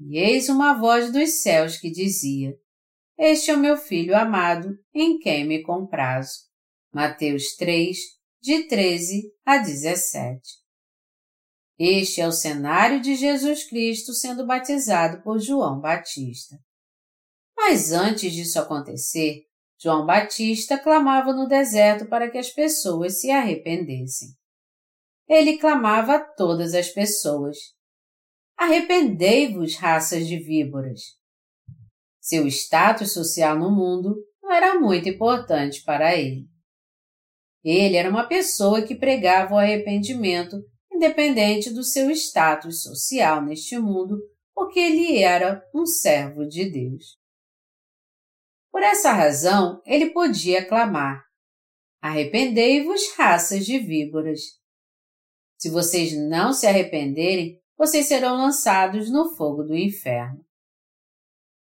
[0.00, 2.54] E eis uma voz dos céus que dizia:
[3.18, 6.47] Este é o meu filho amado, em quem me comprazo.
[6.92, 7.96] Mateus 3,
[8.40, 10.40] de 13 a 17.
[11.78, 16.58] Este é o cenário de Jesus Cristo sendo batizado por João Batista.
[17.56, 19.44] Mas antes disso acontecer,
[19.80, 24.28] João Batista clamava no deserto para que as pessoas se arrependessem.
[25.28, 27.56] Ele clamava a todas as pessoas,
[28.58, 31.00] Arrependei-vos, raças de víboras.
[32.20, 36.48] Seu status social no mundo não era muito importante para ele.
[37.64, 40.56] Ele era uma pessoa que pregava o arrependimento
[40.92, 44.18] independente do seu status social neste mundo,
[44.54, 47.16] porque ele era um servo de Deus.
[48.70, 51.24] Por essa razão, ele podia clamar:
[52.00, 54.40] Arrependei-vos, raças de víboras.
[55.56, 60.44] Se vocês não se arrependerem, vocês serão lançados no fogo do inferno.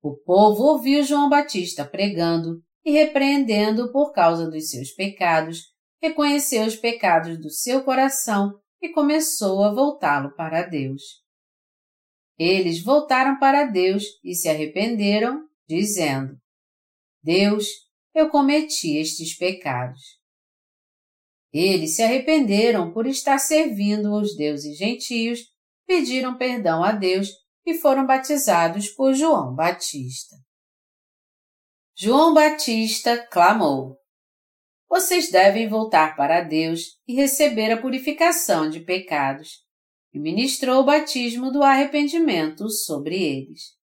[0.02, 6.76] O povo ouviu João Batista pregando e repreendendo por causa dos seus pecados, reconheceu os
[6.76, 11.02] pecados do seu coração e começou a voltá-lo para Deus.
[12.38, 16.38] Eles voltaram para Deus e se arrependeram, dizendo:
[17.22, 17.66] Deus,
[18.16, 20.00] eu cometi estes pecados.
[21.52, 25.40] Eles se arrependeram por estar servindo os deuses gentios
[25.90, 27.30] pediram perdão a Deus
[27.66, 30.36] e foram batizados por João Batista.
[32.02, 33.98] João Batista clamou:
[34.88, 39.66] Vocês devem voltar para Deus e receber a purificação de pecados,
[40.14, 43.78] e ministrou o batismo do arrependimento sobre eles.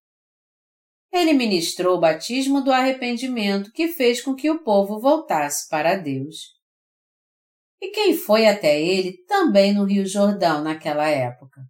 [1.13, 6.55] Ele ministrou o batismo do arrependimento que fez com que o povo voltasse para Deus.
[7.83, 11.61] E quem foi até ele também no Rio Jordão naquela época?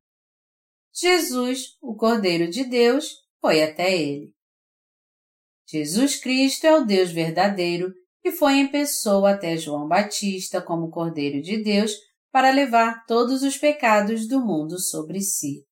[0.95, 4.36] Jesus, o Cordeiro de Deus, foi até ele.
[5.69, 7.93] Jesus Cristo é o Deus verdadeiro
[8.23, 11.93] que foi em pessoa até João Batista como Cordeiro de Deus
[12.33, 15.65] para levar todos os pecados do mundo sobre si.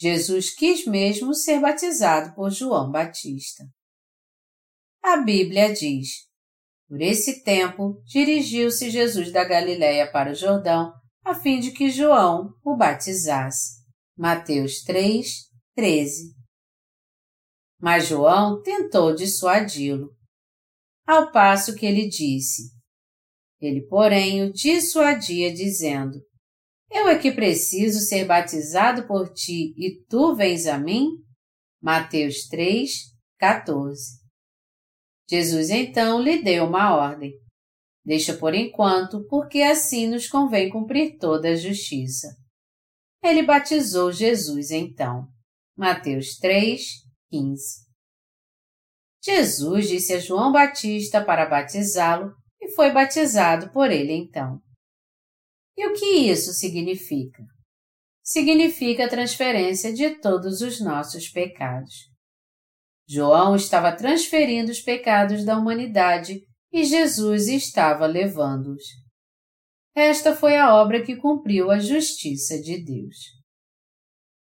[0.00, 3.64] Jesus quis mesmo ser batizado por João Batista.
[5.02, 6.08] A Bíblia diz:
[6.88, 12.54] Por esse tempo, dirigiu-se Jesus da Galiléia para o Jordão, a fim de que João
[12.64, 13.84] o batizasse.
[14.16, 15.26] Mateus 3,
[15.74, 16.43] 13.
[17.84, 20.08] Mas João tentou dissuadi-lo,
[21.06, 22.72] ao passo que ele disse.
[23.60, 26.18] Ele, porém, o dissuadia, dizendo:
[26.90, 31.10] Eu é que preciso ser batizado por ti e tu vens a mim?
[31.82, 32.90] Mateus 3,
[33.38, 34.18] 14.
[35.28, 37.34] Jesus então lhe deu uma ordem.
[38.02, 42.34] Deixa por enquanto, porque assim nos convém cumprir toda a justiça.
[43.22, 45.28] Ele batizou Jesus então.
[45.76, 47.84] Mateus 3, 15.
[49.24, 54.60] Jesus disse a João Batista para batizá-lo e foi batizado por ele então.
[55.76, 57.42] E o que isso significa?
[58.22, 61.94] Significa a transferência de todos os nossos pecados.
[63.08, 68.82] João estava transferindo os pecados da humanidade e Jesus estava levando-os.
[69.94, 73.16] Esta foi a obra que cumpriu a justiça de Deus.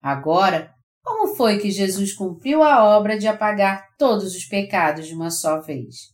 [0.02, 0.73] Agora,
[1.04, 5.60] como foi que Jesus cumpriu a obra de apagar todos os pecados de uma só
[5.60, 6.14] vez?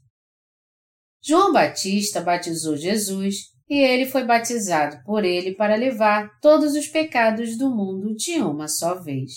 [1.21, 3.35] João Batista batizou Jesus
[3.69, 8.67] e ele foi batizado por ele para levar todos os pecados do mundo de uma
[8.67, 9.31] só vez.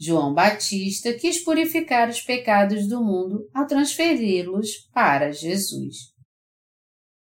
[0.00, 5.96] João Batista quis purificar os pecados do mundo ao transferi-los para Jesus.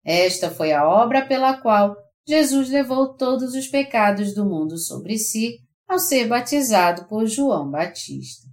[0.03, 1.95] Esta foi a obra pela qual
[2.27, 5.57] Jesus levou todos os pecados do mundo sobre si
[5.91, 8.47] ao ser batizado por João Batista.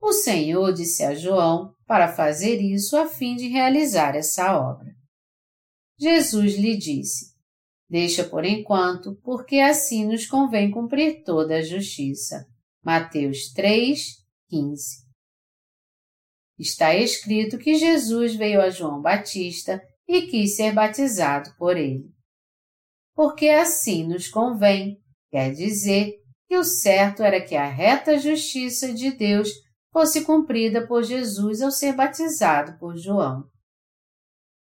[0.00, 4.90] O Senhor disse a João para fazer isso a fim de realizar essa obra.
[6.00, 7.34] Jesus lhe disse:
[7.90, 12.46] Deixa por enquanto, porque assim nos convém cumprir toda a justiça.
[12.82, 14.00] Mateus 3,
[14.48, 15.06] 15.
[16.58, 19.78] Está escrito que Jesus veio a João Batista
[20.08, 22.10] e quis ser batizado por ele.
[23.14, 24.98] Porque assim nos convém,
[25.30, 26.14] Quer dizer
[26.48, 29.50] que o certo era que a reta justiça de Deus
[29.92, 33.44] fosse cumprida por Jesus ao ser batizado por João.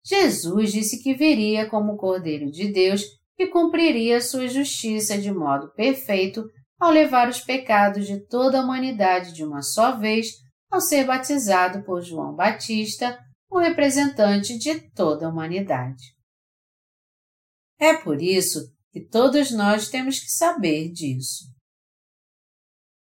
[0.06, 3.04] Jesus disse que viria como Cordeiro de Deus
[3.38, 6.50] e cumpriria sua justiça de modo perfeito
[6.80, 10.28] ao levar os pecados de toda a humanidade de uma só vez
[10.72, 16.16] ao ser batizado por João Batista, o representante de toda a humanidade.
[17.80, 18.60] É por isso
[18.98, 21.46] e todos nós temos que saber disso.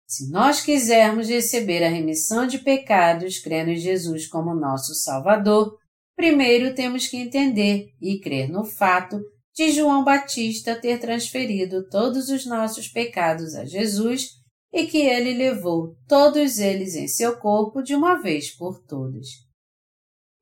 [0.06, 5.78] Se nós quisermos receber a remissão de pecados crendo em Jesus como nosso Salvador,
[6.16, 9.20] primeiro temos que entender e crer no fato
[9.56, 14.28] de João Batista ter transferido todos os nossos pecados a Jesus
[14.74, 19.28] e que ele levou todos eles em seu corpo de uma vez por todas.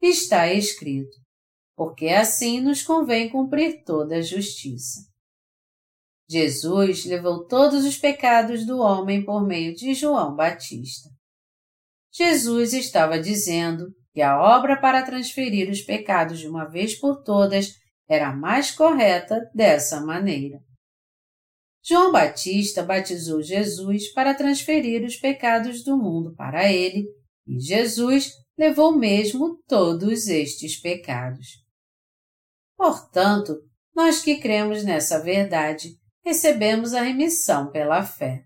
[0.01, 1.17] Está escrito,
[1.75, 5.14] porque assim nos convém cumprir toda a justiça.
[6.27, 11.09] Jesus levou todos os pecados do homem por meio de João Batista.
[12.11, 17.73] Jesus estava dizendo que a obra para transferir os pecados de uma vez por todas
[18.07, 20.59] era mais correta dessa maneira.
[21.83, 27.05] João Batista batizou Jesus para transferir os pecados do mundo para ele,
[27.45, 31.63] e Jesus levou mesmo todos estes pecados.
[32.75, 33.55] Portanto,
[33.93, 35.95] nós que cremos nessa verdade,
[36.25, 38.43] recebemos a remissão pela fé.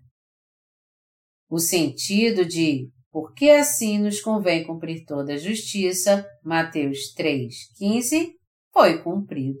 [1.48, 8.34] O sentido de porque assim nos convém cumprir toda a justiça, Mateus 3, 15,
[8.72, 9.58] foi cumprido.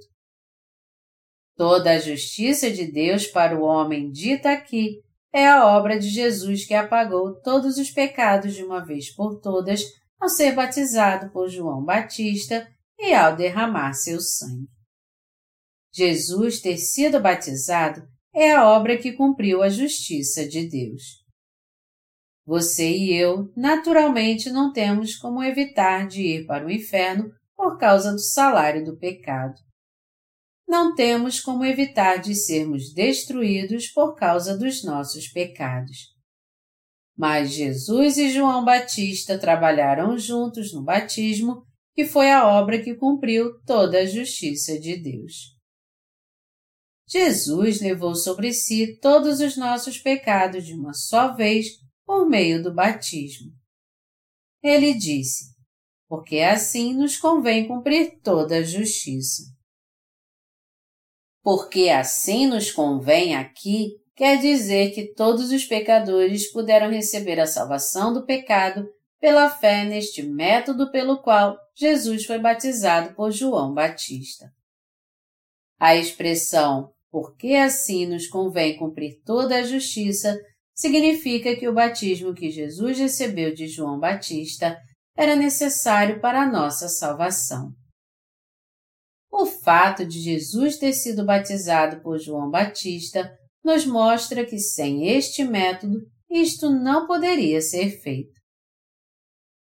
[1.56, 5.00] Toda a justiça de Deus para o homem dita aqui
[5.32, 9.82] é a obra de Jesus que apagou todos os pecados de uma vez por todas
[10.20, 12.68] ao ser batizado por João Batista
[12.98, 14.68] e ao derramar seu sangue.
[15.92, 21.20] Jesus ter sido batizado é a obra que cumpriu a justiça de Deus.
[22.46, 28.12] Você e eu, naturalmente, não temos como evitar de ir para o inferno por causa
[28.12, 29.54] do salário do pecado.
[30.66, 35.96] Não temos como evitar de sermos destruídos por causa dos nossos pecados.
[37.16, 41.64] Mas Jesus e João Batista trabalharam juntos no batismo,
[41.94, 45.59] que foi a obra que cumpriu toda a justiça de Deus.
[47.10, 51.66] Jesus levou sobre si todos os nossos pecados de uma só vez
[52.06, 53.52] por meio do batismo.
[54.62, 55.52] Ele disse:
[56.08, 59.42] Porque assim nos convém cumprir toda a justiça.
[61.42, 68.12] Porque assim nos convém aqui quer dizer que todos os pecadores puderam receber a salvação
[68.12, 68.86] do pecado
[69.18, 74.52] pela fé neste método pelo qual Jesus foi batizado por João Batista.
[75.78, 80.38] A expressão porque assim nos convém cumprir toda a justiça,
[80.74, 84.78] significa que o batismo que Jesus recebeu de João Batista
[85.16, 87.72] era necessário para a nossa salvação.
[89.30, 93.30] O fato de Jesus ter sido batizado por João Batista
[93.64, 95.98] nos mostra que sem este método
[96.30, 98.40] isto não poderia ser feito.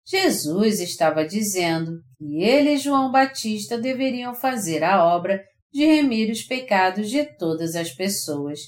[0.05, 5.41] Jesus estava dizendo que ele e João Batista deveriam fazer a obra
[5.73, 8.59] de remir os pecados de todas as pessoas.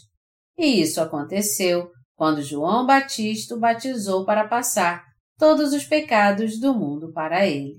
[0.57, 5.03] E isso aconteceu quando João Batista o batizou para passar
[5.37, 7.75] todos os pecados do mundo para ele.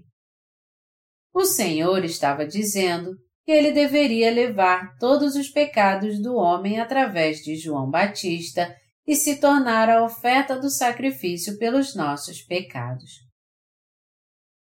[1.34, 7.56] O Senhor estava dizendo que ele deveria levar todos os pecados do homem através de
[7.56, 8.74] João Batista
[9.06, 13.10] e se tornar a oferta do sacrifício pelos nossos pecados.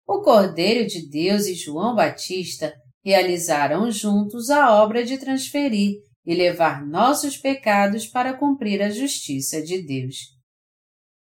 [0.08, 2.74] O Cordeiro de Deus e João Batista
[3.06, 9.84] realizaram juntos a obra de transferir e levar nossos pecados para cumprir a justiça de
[9.84, 10.34] Deus.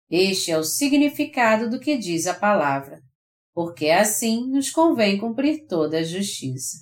[0.09, 2.99] Este é o significado do que diz a palavra,
[3.53, 6.77] porque assim nos convém cumprir toda a justiça.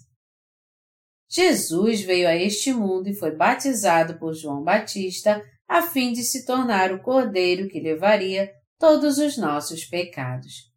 [1.29, 6.45] Jesus veio a este mundo e foi batizado por João Batista a fim de se
[6.45, 8.49] tornar o cordeiro que levaria
[8.79, 10.71] todos os nossos pecados.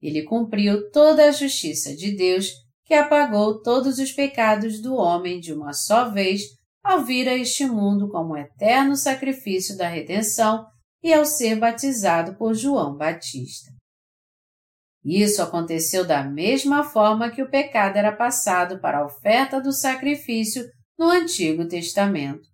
[0.00, 5.52] Ele cumpriu toda a justiça de Deus que apagou todos os pecados do homem de
[5.52, 6.42] uma só vez
[6.82, 10.66] ao vir a este mundo como eterno sacrifício da redenção
[11.02, 13.72] e ao ser batizado por João Batista.
[15.04, 20.64] Isso aconteceu da mesma forma que o pecado era passado para a oferta do sacrifício
[20.98, 22.46] no Antigo Testamento,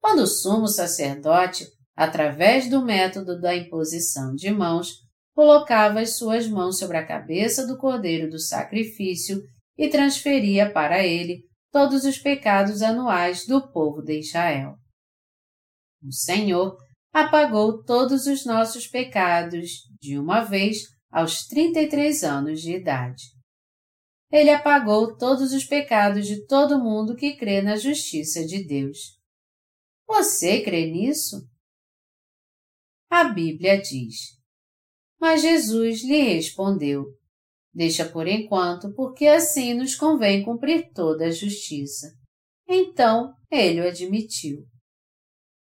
[0.00, 1.66] quando o sumo sacerdote,
[1.96, 4.92] através do método da imposição de mãos,
[5.34, 9.42] colocava as suas mãos sobre a cabeça do cordeiro do sacrifício
[9.76, 14.76] e transferia para ele todos os pecados anuais do povo de Israel.
[16.02, 16.76] O Senhor
[17.12, 19.70] apagou todos os nossos pecados
[20.00, 20.78] de uma vez
[21.10, 23.24] aos 33 anos de idade.
[24.30, 29.18] Ele apagou todos os pecados de todo mundo que crê na justiça de Deus.
[30.06, 31.48] Você crê nisso?
[33.08, 34.36] A Bíblia diz:
[35.20, 37.15] Mas Jesus lhe respondeu:
[37.76, 42.10] Deixa por enquanto, porque assim nos convém cumprir toda a justiça.
[42.66, 44.64] Então ele o admitiu.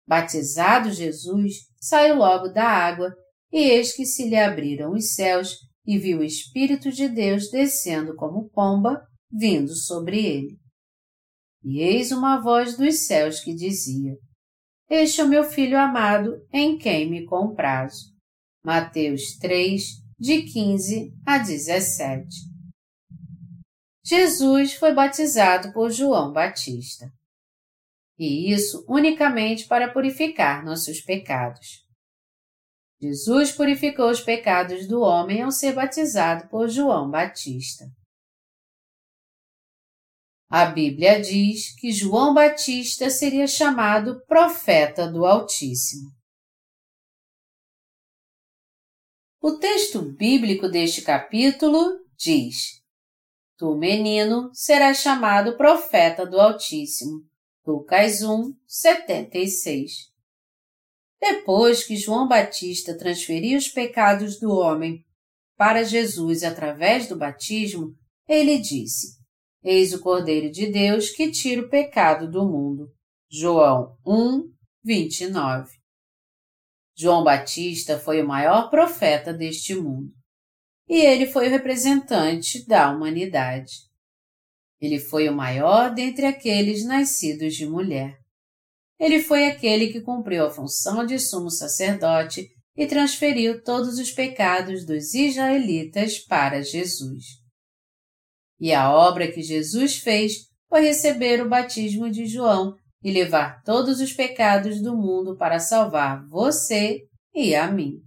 [0.08, 3.12] Batizado Jesus, saiu logo da água,
[3.52, 5.56] e eis que se lhe abriram os céus,
[5.88, 9.02] e viu o Espírito de Deus descendo como pomba,
[9.32, 10.60] vindo sobre ele.
[11.64, 14.16] E eis uma voz dos céus que dizia:
[14.88, 18.14] Este é o meu filho amado, em quem me comprazo.
[18.64, 22.28] Mateus 3, de 15 a 17.
[24.06, 27.12] Jesus foi batizado por João Batista.
[28.20, 31.84] E isso unicamente para purificar nossos pecados.
[33.02, 37.86] Jesus purificou os pecados do homem ao ser batizado por João Batista.
[40.50, 46.12] A Bíblia diz que João Batista seria chamado profeta do Altíssimo.
[49.46, 52.82] O texto bíblico deste capítulo diz:
[53.58, 57.26] Tu, menino, serás chamado profeta do Altíssimo.
[57.68, 59.92] Lucas 1, 76.
[61.20, 65.04] Depois que João Batista transferiu os pecados do homem
[65.58, 67.94] para Jesus através do batismo,
[68.26, 69.18] ele disse:
[69.62, 72.88] Eis o Cordeiro de Deus que tira o pecado do mundo.
[73.30, 74.50] João 1,
[74.86, 75.83] 29.
[76.96, 80.12] João Batista foi o maior profeta deste mundo.
[80.88, 83.72] E ele foi o representante da humanidade.
[84.80, 88.18] Ele foi o maior dentre aqueles nascidos de mulher.
[89.00, 94.86] ele foi aquele que cumpriu a função de sumo sacerdote e transferiu todos os pecados
[94.86, 97.24] dos israelitas para Jesus.
[98.60, 104.00] E a obra que Jesus fez foi receber o batismo de João e levar todos
[104.00, 107.02] os pecados do mundo para salvar você
[107.34, 108.02] e a mim.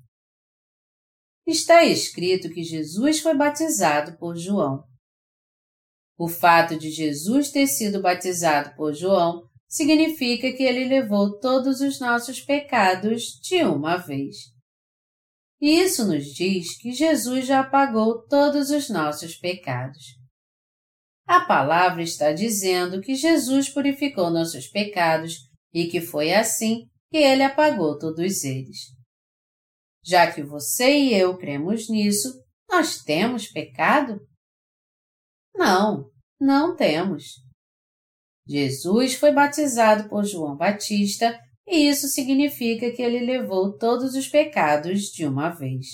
[1.47, 4.83] Está escrito que Jesus foi batizado por João.
[6.19, 12.01] O fato de Jesus ter sido batizado por João significa que ele levou todos os
[12.01, 14.37] nossos pecados de uma vez.
[15.61, 20.16] E isso nos diz que Jesus já apagou todos os nossos pecados.
[21.27, 25.39] A palavra está dizendo que Jesus purificou nossos pecados
[25.75, 28.95] e que foi assim que ele apagou todos eles.
[30.05, 32.33] Já que você e eu cremos nisso,
[32.71, 34.21] nós temos pecado?
[35.53, 36.09] Não,
[36.41, 37.45] não temos.
[38.47, 45.07] Jesus foi batizado por João Batista e isso significa que ele levou todos os pecados
[45.11, 45.87] de uma vez.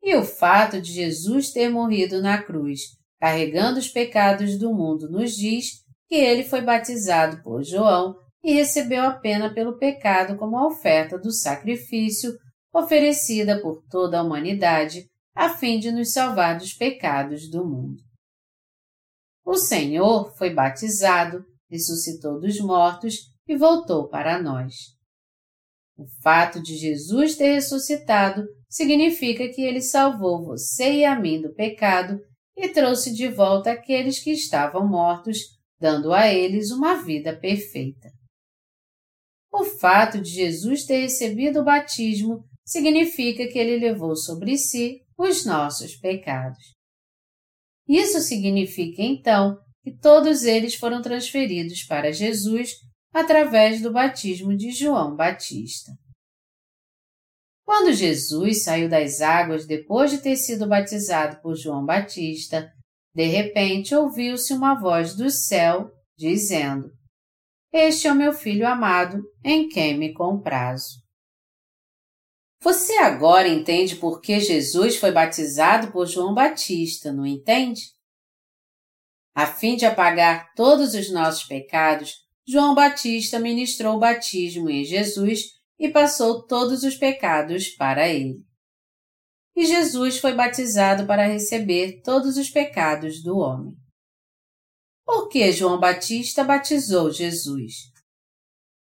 [0.00, 5.32] E o fato de Jesus ter morrido na cruz, carregando os pecados do mundo, nos
[5.32, 10.66] diz que ele foi batizado por João e recebeu a pena pelo pecado como a
[10.66, 12.32] oferta do sacrifício
[12.72, 18.02] oferecida por toda a humanidade a fim de nos salvar dos pecados do mundo.
[19.44, 23.14] O Senhor foi batizado, ressuscitou dos mortos
[23.46, 24.74] e voltou para nós.
[25.96, 31.54] O fato de Jesus ter ressuscitado significa que ele salvou você e a mim do
[31.54, 32.20] pecado
[32.58, 35.38] e trouxe de volta aqueles que estavam mortos,
[35.80, 38.10] dando a eles uma vida perfeita.
[39.52, 45.46] O fato de Jesus ter recebido o batismo significa que ele levou sobre si os
[45.46, 46.74] nossos pecados.
[47.88, 52.72] Isso significa, então, que todos eles foram transferidos para Jesus
[53.12, 55.92] através do batismo de João Batista.
[57.68, 62.72] Quando Jesus saiu das águas depois de ter sido batizado por João Batista,
[63.14, 66.90] de repente ouviu-se uma voz do céu dizendo:
[67.70, 71.02] Este é o meu filho amado, em quem me comprazo.
[72.62, 77.82] Você agora entende por que Jesus foi batizado por João Batista, não entende?
[79.34, 82.14] A fim de apagar todos os nossos pecados,
[82.48, 88.42] João Batista ministrou o batismo em Jesus e passou todos os pecados para ele.
[89.54, 93.74] E Jesus foi batizado para receber todos os pecados do homem.
[95.04, 97.74] Por que João Batista batizou Jesus?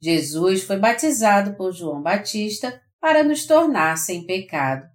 [0.01, 4.87] Jesus foi batizado por João Batista para nos tornar sem pecado,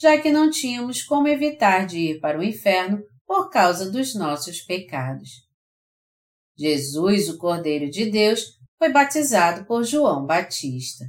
[0.00, 4.60] já que não tínhamos como evitar de ir para o inferno por causa dos nossos
[4.60, 5.44] pecados.
[6.56, 11.04] Jesus, o Cordeiro de Deus, foi batizado por João Batista.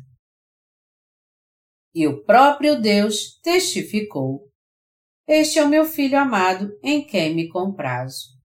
[1.95, 4.49] E o próprio Deus testificou:
[5.25, 8.35] Este é o meu filho amado, em quem me comprazo.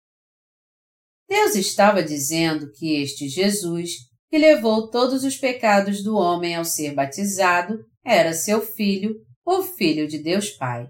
[1.28, 3.90] Deus estava dizendo que este Jesus,
[4.30, 10.06] que levou todos os pecados do homem ao ser batizado, era seu filho, o Filho
[10.06, 10.88] de Deus Pai.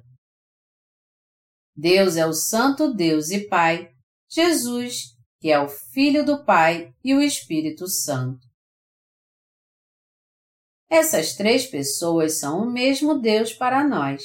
[1.75, 3.91] Deus é o Santo Deus e Pai,
[4.31, 8.50] Jesus, que é o Filho do Pai e o Espírito Santo.
[10.91, 14.23] Essas três pessoas são o mesmo Deus para nós.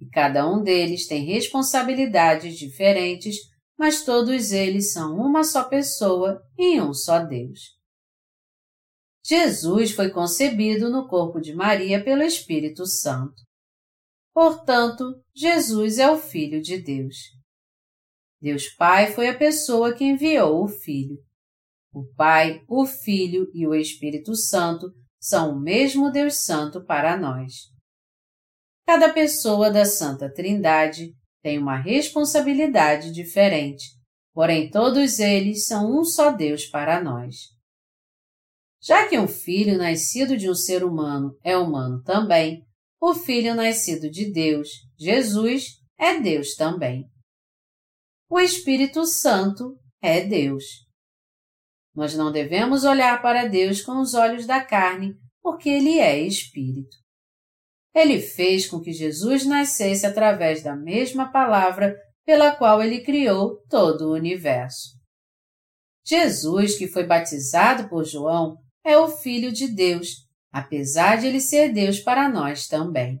[0.00, 3.36] E cada um deles tem responsabilidades diferentes,
[3.78, 7.78] mas todos eles são uma só pessoa e um só Deus.
[9.24, 13.40] Jesus foi concebido no corpo de Maria pelo Espírito Santo.
[14.34, 17.16] Portanto, Jesus é o Filho de Deus.
[18.40, 21.18] Deus Pai foi a pessoa que enviou o Filho.
[21.92, 27.52] O Pai, o Filho e o Espírito Santo são o mesmo Deus Santo para nós.
[28.86, 33.84] Cada pessoa da Santa Trindade tem uma responsabilidade diferente,
[34.32, 37.36] porém todos eles são um só Deus para nós.
[38.82, 42.64] Já que um filho nascido de um ser humano é humano também,
[43.02, 44.68] o Filho nascido de Deus,
[44.98, 47.06] Jesus, é Deus também.
[48.28, 50.64] O Espírito Santo é Deus.
[51.94, 56.96] Nós não devemos olhar para Deus com os olhos da carne, porque Ele é Espírito.
[57.94, 64.02] Ele fez com que Jesus nascesse através da mesma palavra pela qual ele criou todo
[64.02, 64.90] o universo.
[66.06, 71.72] Jesus, que foi batizado por João, é o Filho de Deus, apesar de ele ser
[71.72, 73.18] Deus para nós também.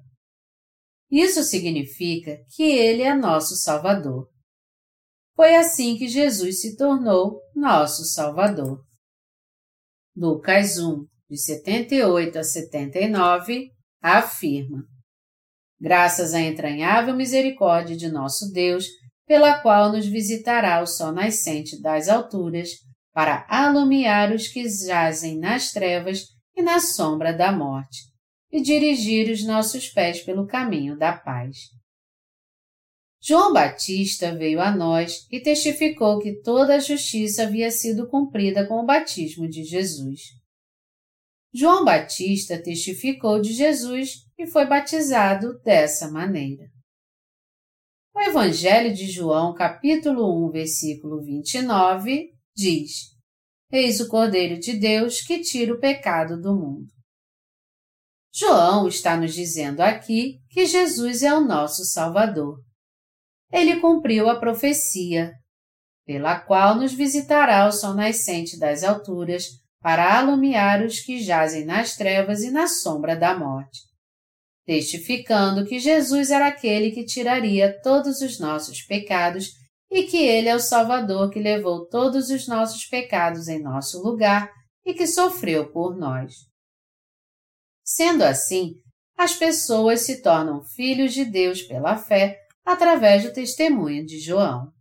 [1.10, 4.28] Isso significa que ele é nosso Salvador.
[5.40, 8.84] Foi assim que Jesus se tornou nosso Salvador.
[10.14, 13.70] Lucas 1, de 78 a 79,
[14.02, 14.84] afirma:
[15.80, 18.84] Graças à entranhável misericórdia de nosso Deus,
[19.26, 22.68] pela qual nos visitará o sol nascente das alturas,
[23.14, 26.24] para alumiar os que jazem nas trevas
[26.54, 27.96] e na sombra da morte,
[28.52, 31.79] e dirigir os nossos pés pelo caminho da paz.
[33.22, 38.80] João Batista veio a nós e testificou que toda a justiça havia sido cumprida com
[38.80, 40.20] o batismo de Jesus.
[41.52, 46.64] João Batista testificou de Jesus e foi batizado dessa maneira.
[48.14, 52.90] O Evangelho de João, capítulo 1, versículo 29, diz:
[53.70, 56.88] Eis o Cordeiro de Deus que tira o pecado do mundo.
[58.32, 62.60] João está nos dizendo aqui que Jesus é o nosso Salvador.
[63.52, 65.32] Ele cumpriu a profecia,
[66.06, 69.44] pela qual nos visitará o sol nascente das alturas
[69.80, 73.80] para alumiar os que jazem nas trevas e na sombra da morte,
[74.66, 79.50] testificando que Jesus era aquele que tiraria todos os nossos pecados
[79.90, 84.50] e que Ele é o Salvador que levou todos os nossos pecados em nosso lugar
[84.84, 86.32] e que sofreu por nós.
[87.84, 88.74] Sendo assim,
[89.16, 92.38] as pessoas se tornam filhos de Deus pela fé
[92.72, 94.72] através do testemunho de João.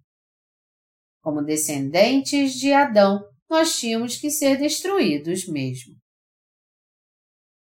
[1.22, 5.96] Como descendentes de Adão, nós tínhamos que ser destruídos mesmo.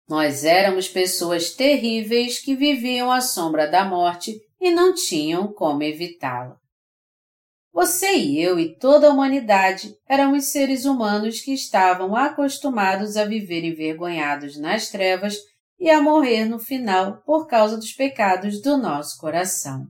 [0.07, 6.57] Nós éramos pessoas terríveis que viviam à sombra da morte e não tinham como evitá-la.
[7.71, 13.63] Você e eu e toda a humanidade éramos seres humanos que estavam acostumados a viver
[13.63, 15.37] envergonhados nas trevas
[15.79, 19.87] e a morrer no final por causa dos pecados do nosso coração.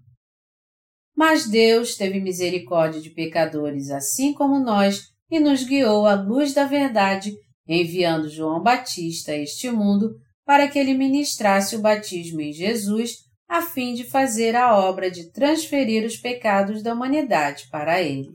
[1.19, 6.63] Mas Deus teve misericórdia de pecadores assim como nós e nos guiou à luz da
[6.63, 7.35] verdade,
[7.67, 10.15] enviando João Batista a este mundo
[10.45, 13.17] para que ele ministrasse o batismo em Jesus
[13.49, 18.29] a fim de fazer a obra de transferir os pecados da humanidade para ele.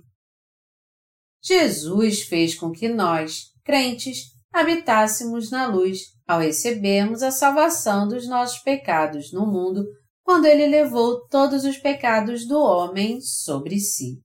[1.43, 8.59] Jesus fez com que nós, crentes, habitássemos na luz ao recebermos a salvação dos nossos
[8.59, 9.87] pecados no mundo,
[10.25, 14.19] quando ele levou todos os pecados do homem sobre si.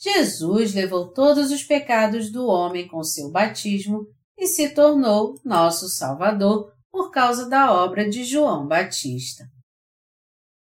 [0.00, 4.06] Jesus levou todos os pecados do homem com seu batismo
[4.38, 9.44] e se tornou nosso Salvador por causa da obra de João Batista.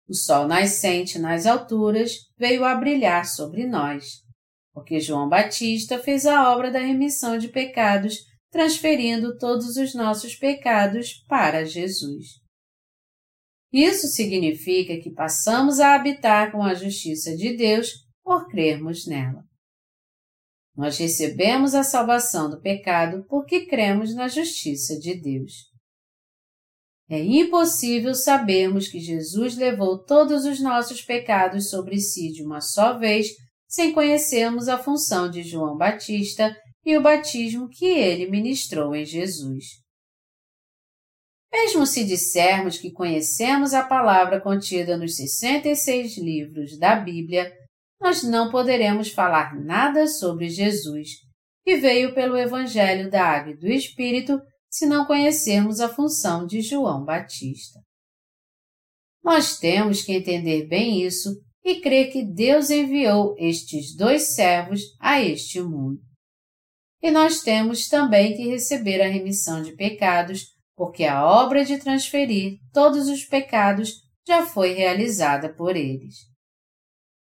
[0.09, 4.23] O sol nascente nas alturas veio a brilhar sobre nós,
[4.73, 11.23] porque João Batista fez a obra da remissão de pecados, transferindo todos os nossos pecados
[11.29, 12.46] para Jesus.
[13.77, 19.45] Isso significa que passamos a habitar com a justiça de Deus por crermos nela.
[20.75, 25.53] Nós recebemos a salvação do pecado porque cremos na justiça de Deus.
[27.07, 32.97] É impossível sabermos que Jesus levou todos os nossos pecados sobre si de uma só
[32.99, 33.29] vez
[33.69, 39.86] sem conhecermos a função de João Batista e o batismo que ele ministrou em Jesus.
[41.59, 47.51] Mesmo se dissermos que conhecemos a palavra contida nos 66 livros da Bíblia,
[47.99, 51.13] nós não poderemos falar nada sobre Jesus,
[51.65, 54.39] que veio pelo Evangelho da Água e do Espírito
[54.71, 57.81] se não conhecermos a função de João Batista.
[59.25, 61.31] Nós temos que entender bem isso
[61.65, 66.03] e crer que Deus enviou estes dois servos a este mundo.
[67.03, 72.59] E nós temos também que receber a remissão de pecados, porque a obra de transferir
[72.73, 73.95] todos os pecados
[74.27, 76.17] já foi realizada por eles.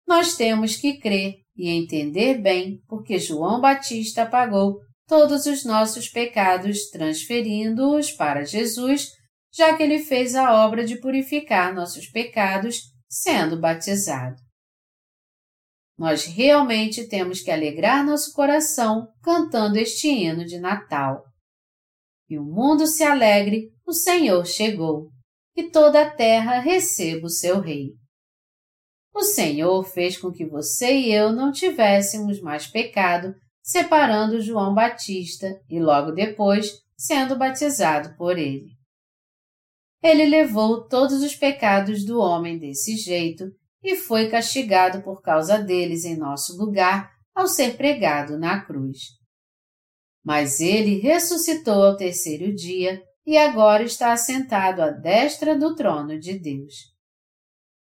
[0.07, 6.89] Nós temos que crer e entender bem, porque João Batista pagou todos os nossos pecados,
[6.89, 9.09] transferindo-os para Jesus,
[9.53, 14.35] já que ele fez a obra de purificar nossos pecados sendo batizado.
[15.97, 21.23] Nós realmente temos que alegrar nosso coração cantando este hino de Natal.
[22.29, 25.09] E o mundo se alegre, o Senhor chegou,
[25.55, 27.93] e toda a terra receba o seu Rei.
[29.13, 35.59] O Senhor fez com que você e eu não tivéssemos mais pecado separando João Batista
[35.69, 38.77] e logo depois sendo batizado por ele.
[40.01, 43.45] Ele levou todos os pecados do homem desse jeito
[43.83, 49.16] e foi castigado por causa deles em nosso lugar ao ser pregado na cruz.
[50.27, 56.37] Mas ele ressuscitou ao terceiro dia e agora está assentado à destra do trono de
[56.37, 56.73] Deus.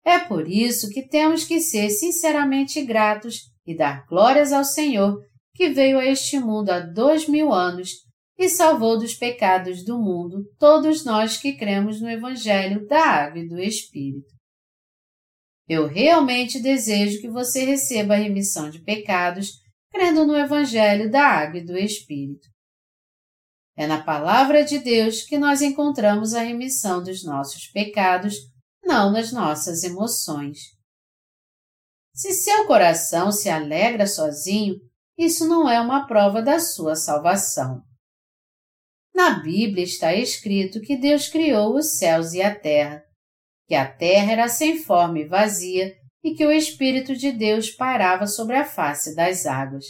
[0.04, 5.22] É por isso que temos que ser sinceramente gratos e dar glórias ao Senhor
[5.56, 7.91] que veio a este mundo há dois mil anos
[8.38, 13.48] e salvou dos pecados do mundo todos nós que cremos no Evangelho da Água e
[13.48, 14.34] do Espírito.
[15.66, 19.62] Eu realmente desejo que você receba a remissão de pecados
[19.94, 22.48] crendo no Evangelho da Água e do Espírito.
[23.78, 28.36] É na Palavra de Deus que nós encontramos a remissão dos nossos pecados,
[28.84, 30.60] não nas nossas emoções.
[32.16, 34.76] Se seu coração se alegra sozinho,
[35.18, 37.84] isso não é uma prova da sua salvação.
[39.14, 43.04] Na Bíblia está escrito que Deus criou os céus e a terra,
[43.68, 48.26] que a terra era sem forma e vazia e que o Espírito de Deus pairava
[48.26, 49.86] sobre a face das águas.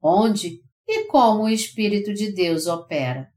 [0.00, 3.28] Onde e como o Espírito de Deus opera?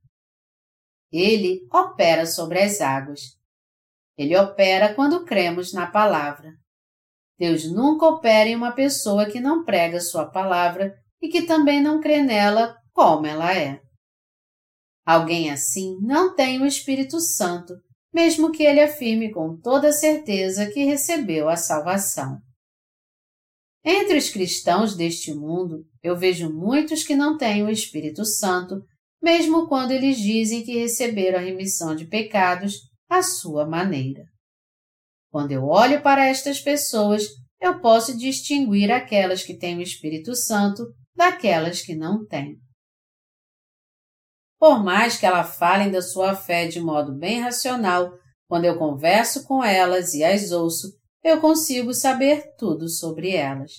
[1.12, 3.20] Ele opera sobre as águas.
[4.18, 6.54] Ele opera quando cremos na palavra.
[7.38, 12.00] Deus nunca opera em uma pessoa que não prega sua palavra e que também não
[12.00, 13.82] crê nela como ela é.
[15.06, 17.74] Alguém assim não tem o Espírito Santo,
[18.14, 22.38] mesmo que ele afirme com toda certeza que recebeu a salvação.
[23.84, 28.84] Entre os cristãos deste mundo, eu vejo muitos que não têm o Espírito Santo,
[29.22, 32.76] mesmo quando eles dizem que receberam a remissão de pecados
[33.10, 34.24] à sua maneira.
[35.32, 37.24] Quando eu olho para estas pessoas,
[37.60, 40.84] eu posso distinguir aquelas que têm o Espírito Santo
[41.16, 42.58] daquelas que não têm.
[44.62, 48.12] Por mais que elas falem da sua fé de modo bem racional,
[48.48, 50.88] quando eu converso com elas e as ouço,
[51.24, 53.72] eu consigo saber tudo sobre elas.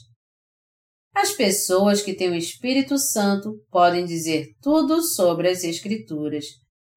[1.15, 6.47] As pessoas que têm o Espírito Santo podem dizer tudo sobre as Escrituras,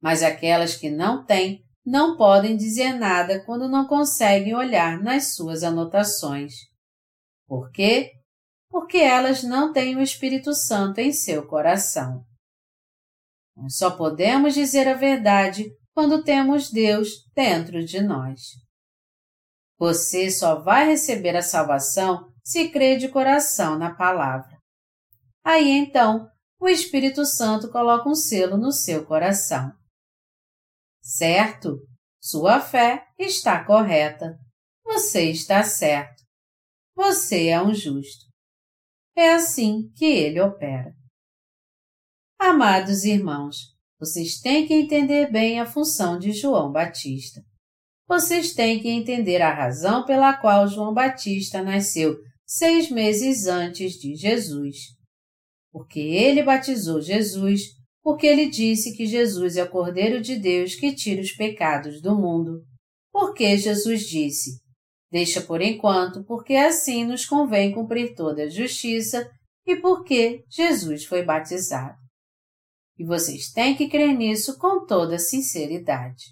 [0.01, 5.61] mas aquelas que não têm não podem dizer nada quando não conseguem olhar nas suas
[5.61, 6.53] anotações.
[7.47, 8.13] Por quê?
[8.67, 12.25] Porque elas não têm o Espírito Santo em seu coração.
[13.55, 18.41] Nós só podemos dizer a verdade quando temos Deus dentro de nós.
[19.77, 24.57] Você só vai receber a salvação se crer de coração na palavra.
[25.43, 26.29] Aí então,
[26.59, 29.71] o Espírito Santo coloca um selo no seu coração.
[31.01, 31.79] Certo?
[32.21, 34.37] Sua fé está correta.
[34.83, 36.23] Você está certo.
[36.95, 38.25] Você é um justo.
[39.15, 40.93] É assim que ele opera.
[42.47, 43.55] Amados irmãos,
[43.99, 47.41] vocês têm que entender bem a função de João Batista.
[48.07, 52.15] Vocês têm que entender a razão pela qual João Batista nasceu
[52.45, 54.77] seis meses antes de Jesus.
[55.71, 57.61] Porque ele batizou Jesus
[58.03, 62.15] porque ele disse que Jesus é o Cordeiro de Deus que tira os pecados do
[62.15, 62.61] mundo.
[63.11, 64.61] Porque Jesus disse:
[65.11, 69.27] Deixa por enquanto, porque assim nos convém cumprir toda a justiça,
[69.65, 72.04] e porque Jesus foi batizado.
[72.97, 76.23] E vocês têm que crer nisso com toda sinceridade.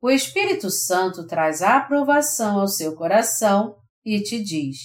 [0.00, 4.76] O Espírito Santo traz a aprovação ao seu coração e te diz: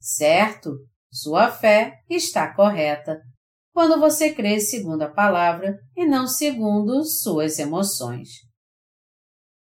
[0.00, 0.78] certo,
[1.10, 3.20] sua fé está correta,
[3.72, 8.28] quando você crê segundo a palavra e não segundo suas emoções.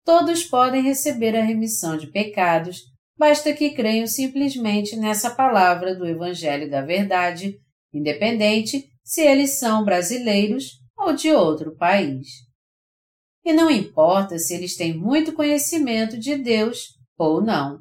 [0.04, 2.82] Todos podem receber a remissão de pecados,
[3.18, 7.58] basta que creiam simplesmente nessa palavra do Evangelho da Verdade,
[7.94, 12.28] independente se eles são brasileiros ou de outro país.
[13.46, 17.80] E não importa se eles têm muito conhecimento de Deus ou não.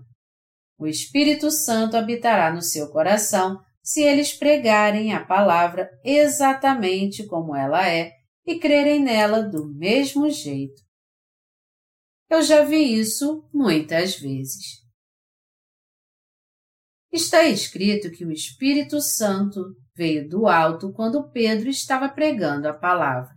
[0.78, 7.88] O Espírito Santo habitará no seu coração se eles pregarem a palavra exatamente como ela
[7.88, 8.12] é
[8.46, 10.82] e crerem nela do mesmo jeito.
[12.28, 14.82] Eu já vi isso muitas vezes.
[17.10, 19.60] Está escrito que o Espírito Santo
[19.96, 23.34] veio do alto quando Pedro estava pregando a palavra.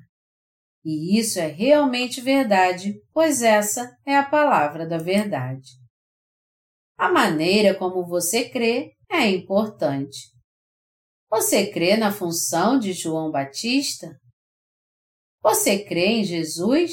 [0.83, 5.69] E isso é realmente verdade, pois essa é a palavra da verdade.
[6.97, 10.31] A maneira como você crê é importante.
[11.29, 14.17] Você crê na função de João Batista?
[15.43, 16.91] Você crê em Jesus?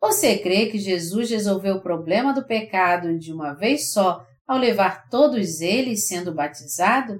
[0.00, 5.08] Você crê que Jesus resolveu o problema do pecado de uma vez só ao levar
[5.08, 7.18] todos eles sendo batizado?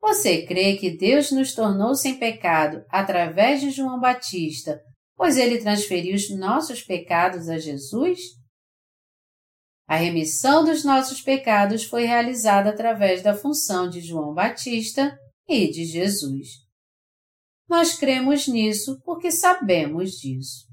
[0.00, 4.80] Você crê que Deus nos tornou sem pecado através de João Batista,
[5.16, 8.18] pois ele transferiu os nossos pecados a Jesus?
[9.88, 15.18] A remissão dos nossos pecados foi realizada através da função de João Batista
[15.48, 16.48] e de Jesus.
[17.68, 20.66] Nós cremos nisso porque sabemos disso.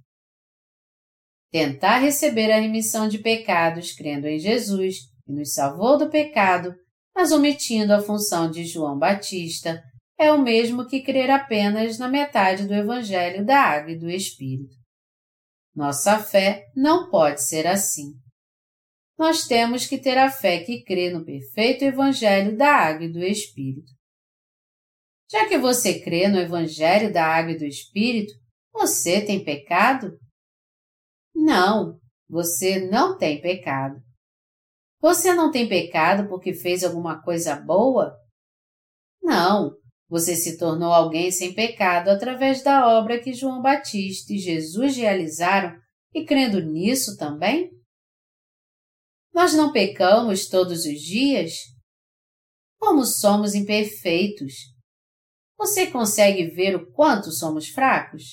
[1.49, 6.76] Tentar receber a remissão de pecados crendo em Jesus, que nos salvou do pecado,
[7.16, 9.82] mas omitindo a função de João Batista,
[10.18, 14.76] é o mesmo que crer apenas na metade do Evangelho da Água e do Espírito.
[15.74, 18.13] Nossa fé não pode ser assim.
[19.18, 23.24] Nós temos que ter a fé que crê no perfeito Evangelho da Água e do
[23.24, 23.91] Espírito.
[25.32, 28.34] Já que você crê no Evangelho da Água e do Espírito,
[28.74, 30.18] você tem pecado?
[31.34, 31.99] Não,
[32.30, 34.05] você não tem pecado.
[35.06, 38.18] Você não tem pecado porque fez alguma coisa boa?
[39.22, 39.78] Não,
[40.10, 45.80] você se tornou alguém sem pecado através da obra que João Batista e Jesus realizaram
[46.12, 47.70] e crendo nisso também?
[49.32, 51.51] Nós não pecamos todos os dias?
[52.80, 54.53] Como somos imperfeitos?
[55.56, 58.24] Você consegue ver o quanto somos fracos?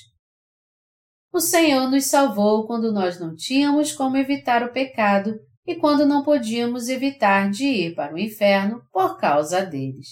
[1.30, 6.24] O Senhor nos salvou quando nós não tínhamos como evitar o pecado e quando não
[6.24, 10.08] podíamos evitar de ir para o inferno por causa deles.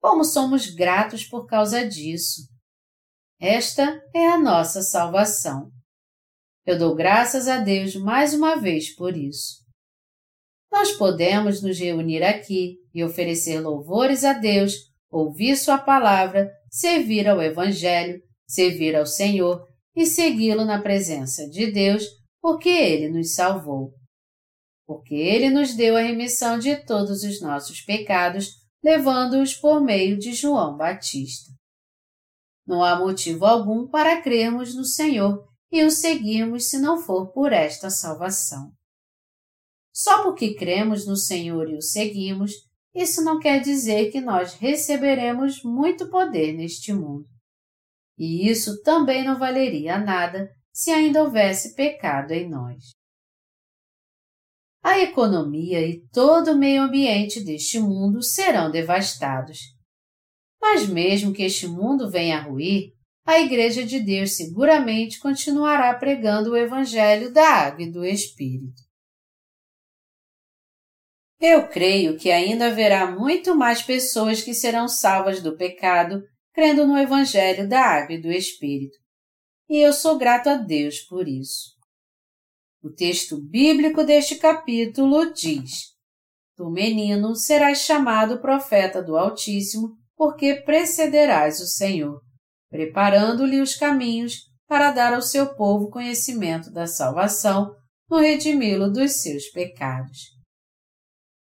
[0.00, 2.42] Como somos gratos por causa disso!
[3.38, 5.70] Esta é a nossa salvação.
[6.66, 9.60] Eu dou graças a Deus mais uma vez por isso.
[10.70, 14.74] Nós podemos nos reunir aqui e oferecer louvores a Deus,
[15.10, 19.66] ouvir Sua palavra, servir ao Evangelho, servir ao Senhor
[19.96, 22.04] e segui-lo na presença de Deus,
[22.40, 23.99] porque Ele nos salvou.
[24.90, 30.32] Porque Ele nos deu a remissão de todos os nossos pecados levando-os por meio de
[30.32, 31.52] João Batista.
[32.66, 37.52] Não há motivo algum para crermos no Senhor e o seguirmos se não for por
[37.52, 38.72] esta salvação.
[39.94, 42.50] Só porque cremos no Senhor e o seguimos,
[42.92, 47.28] isso não quer dizer que nós receberemos muito poder neste mundo.
[48.18, 52.98] E isso também não valeria nada se ainda houvesse pecado em nós
[54.82, 59.58] a economia e todo o meio ambiente deste mundo serão devastados.
[60.60, 62.92] Mas mesmo que este mundo venha a ruir,
[63.24, 68.82] a Igreja de Deus seguramente continuará pregando o Evangelho da Água e do Espírito.
[71.40, 76.22] Eu creio que ainda haverá muito mais pessoas que serão salvas do pecado
[76.52, 78.98] crendo no Evangelho da Água e do Espírito.
[79.68, 81.79] E eu sou grato a Deus por isso.
[82.82, 85.90] O texto bíblico deste capítulo diz:
[86.56, 92.20] Tu, menino, serás chamado profeta do Altíssimo, porque precederás o Senhor,
[92.70, 97.74] preparando-lhe os caminhos para dar ao seu povo conhecimento da salvação,
[98.08, 100.18] no redimi-lo dos seus pecados.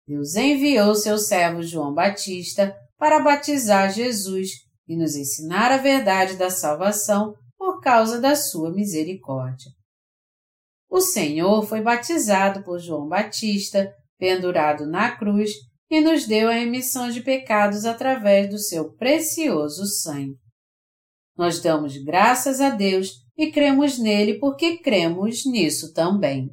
[0.07, 4.51] Deus enviou seu servo João Batista para batizar Jesus
[4.89, 9.70] e nos ensinar a verdade da salvação por causa da sua misericórdia.
[10.89, 15.51] O Senhor foi batizado por João Batista, pendurado na cruz,
[15.91, 20.37] e nos deu a remissão de pecados através do seu precioso sangue.
[21.37, 26.49] Nós damos graças a Deus e cremos nele porque cremos nisso também.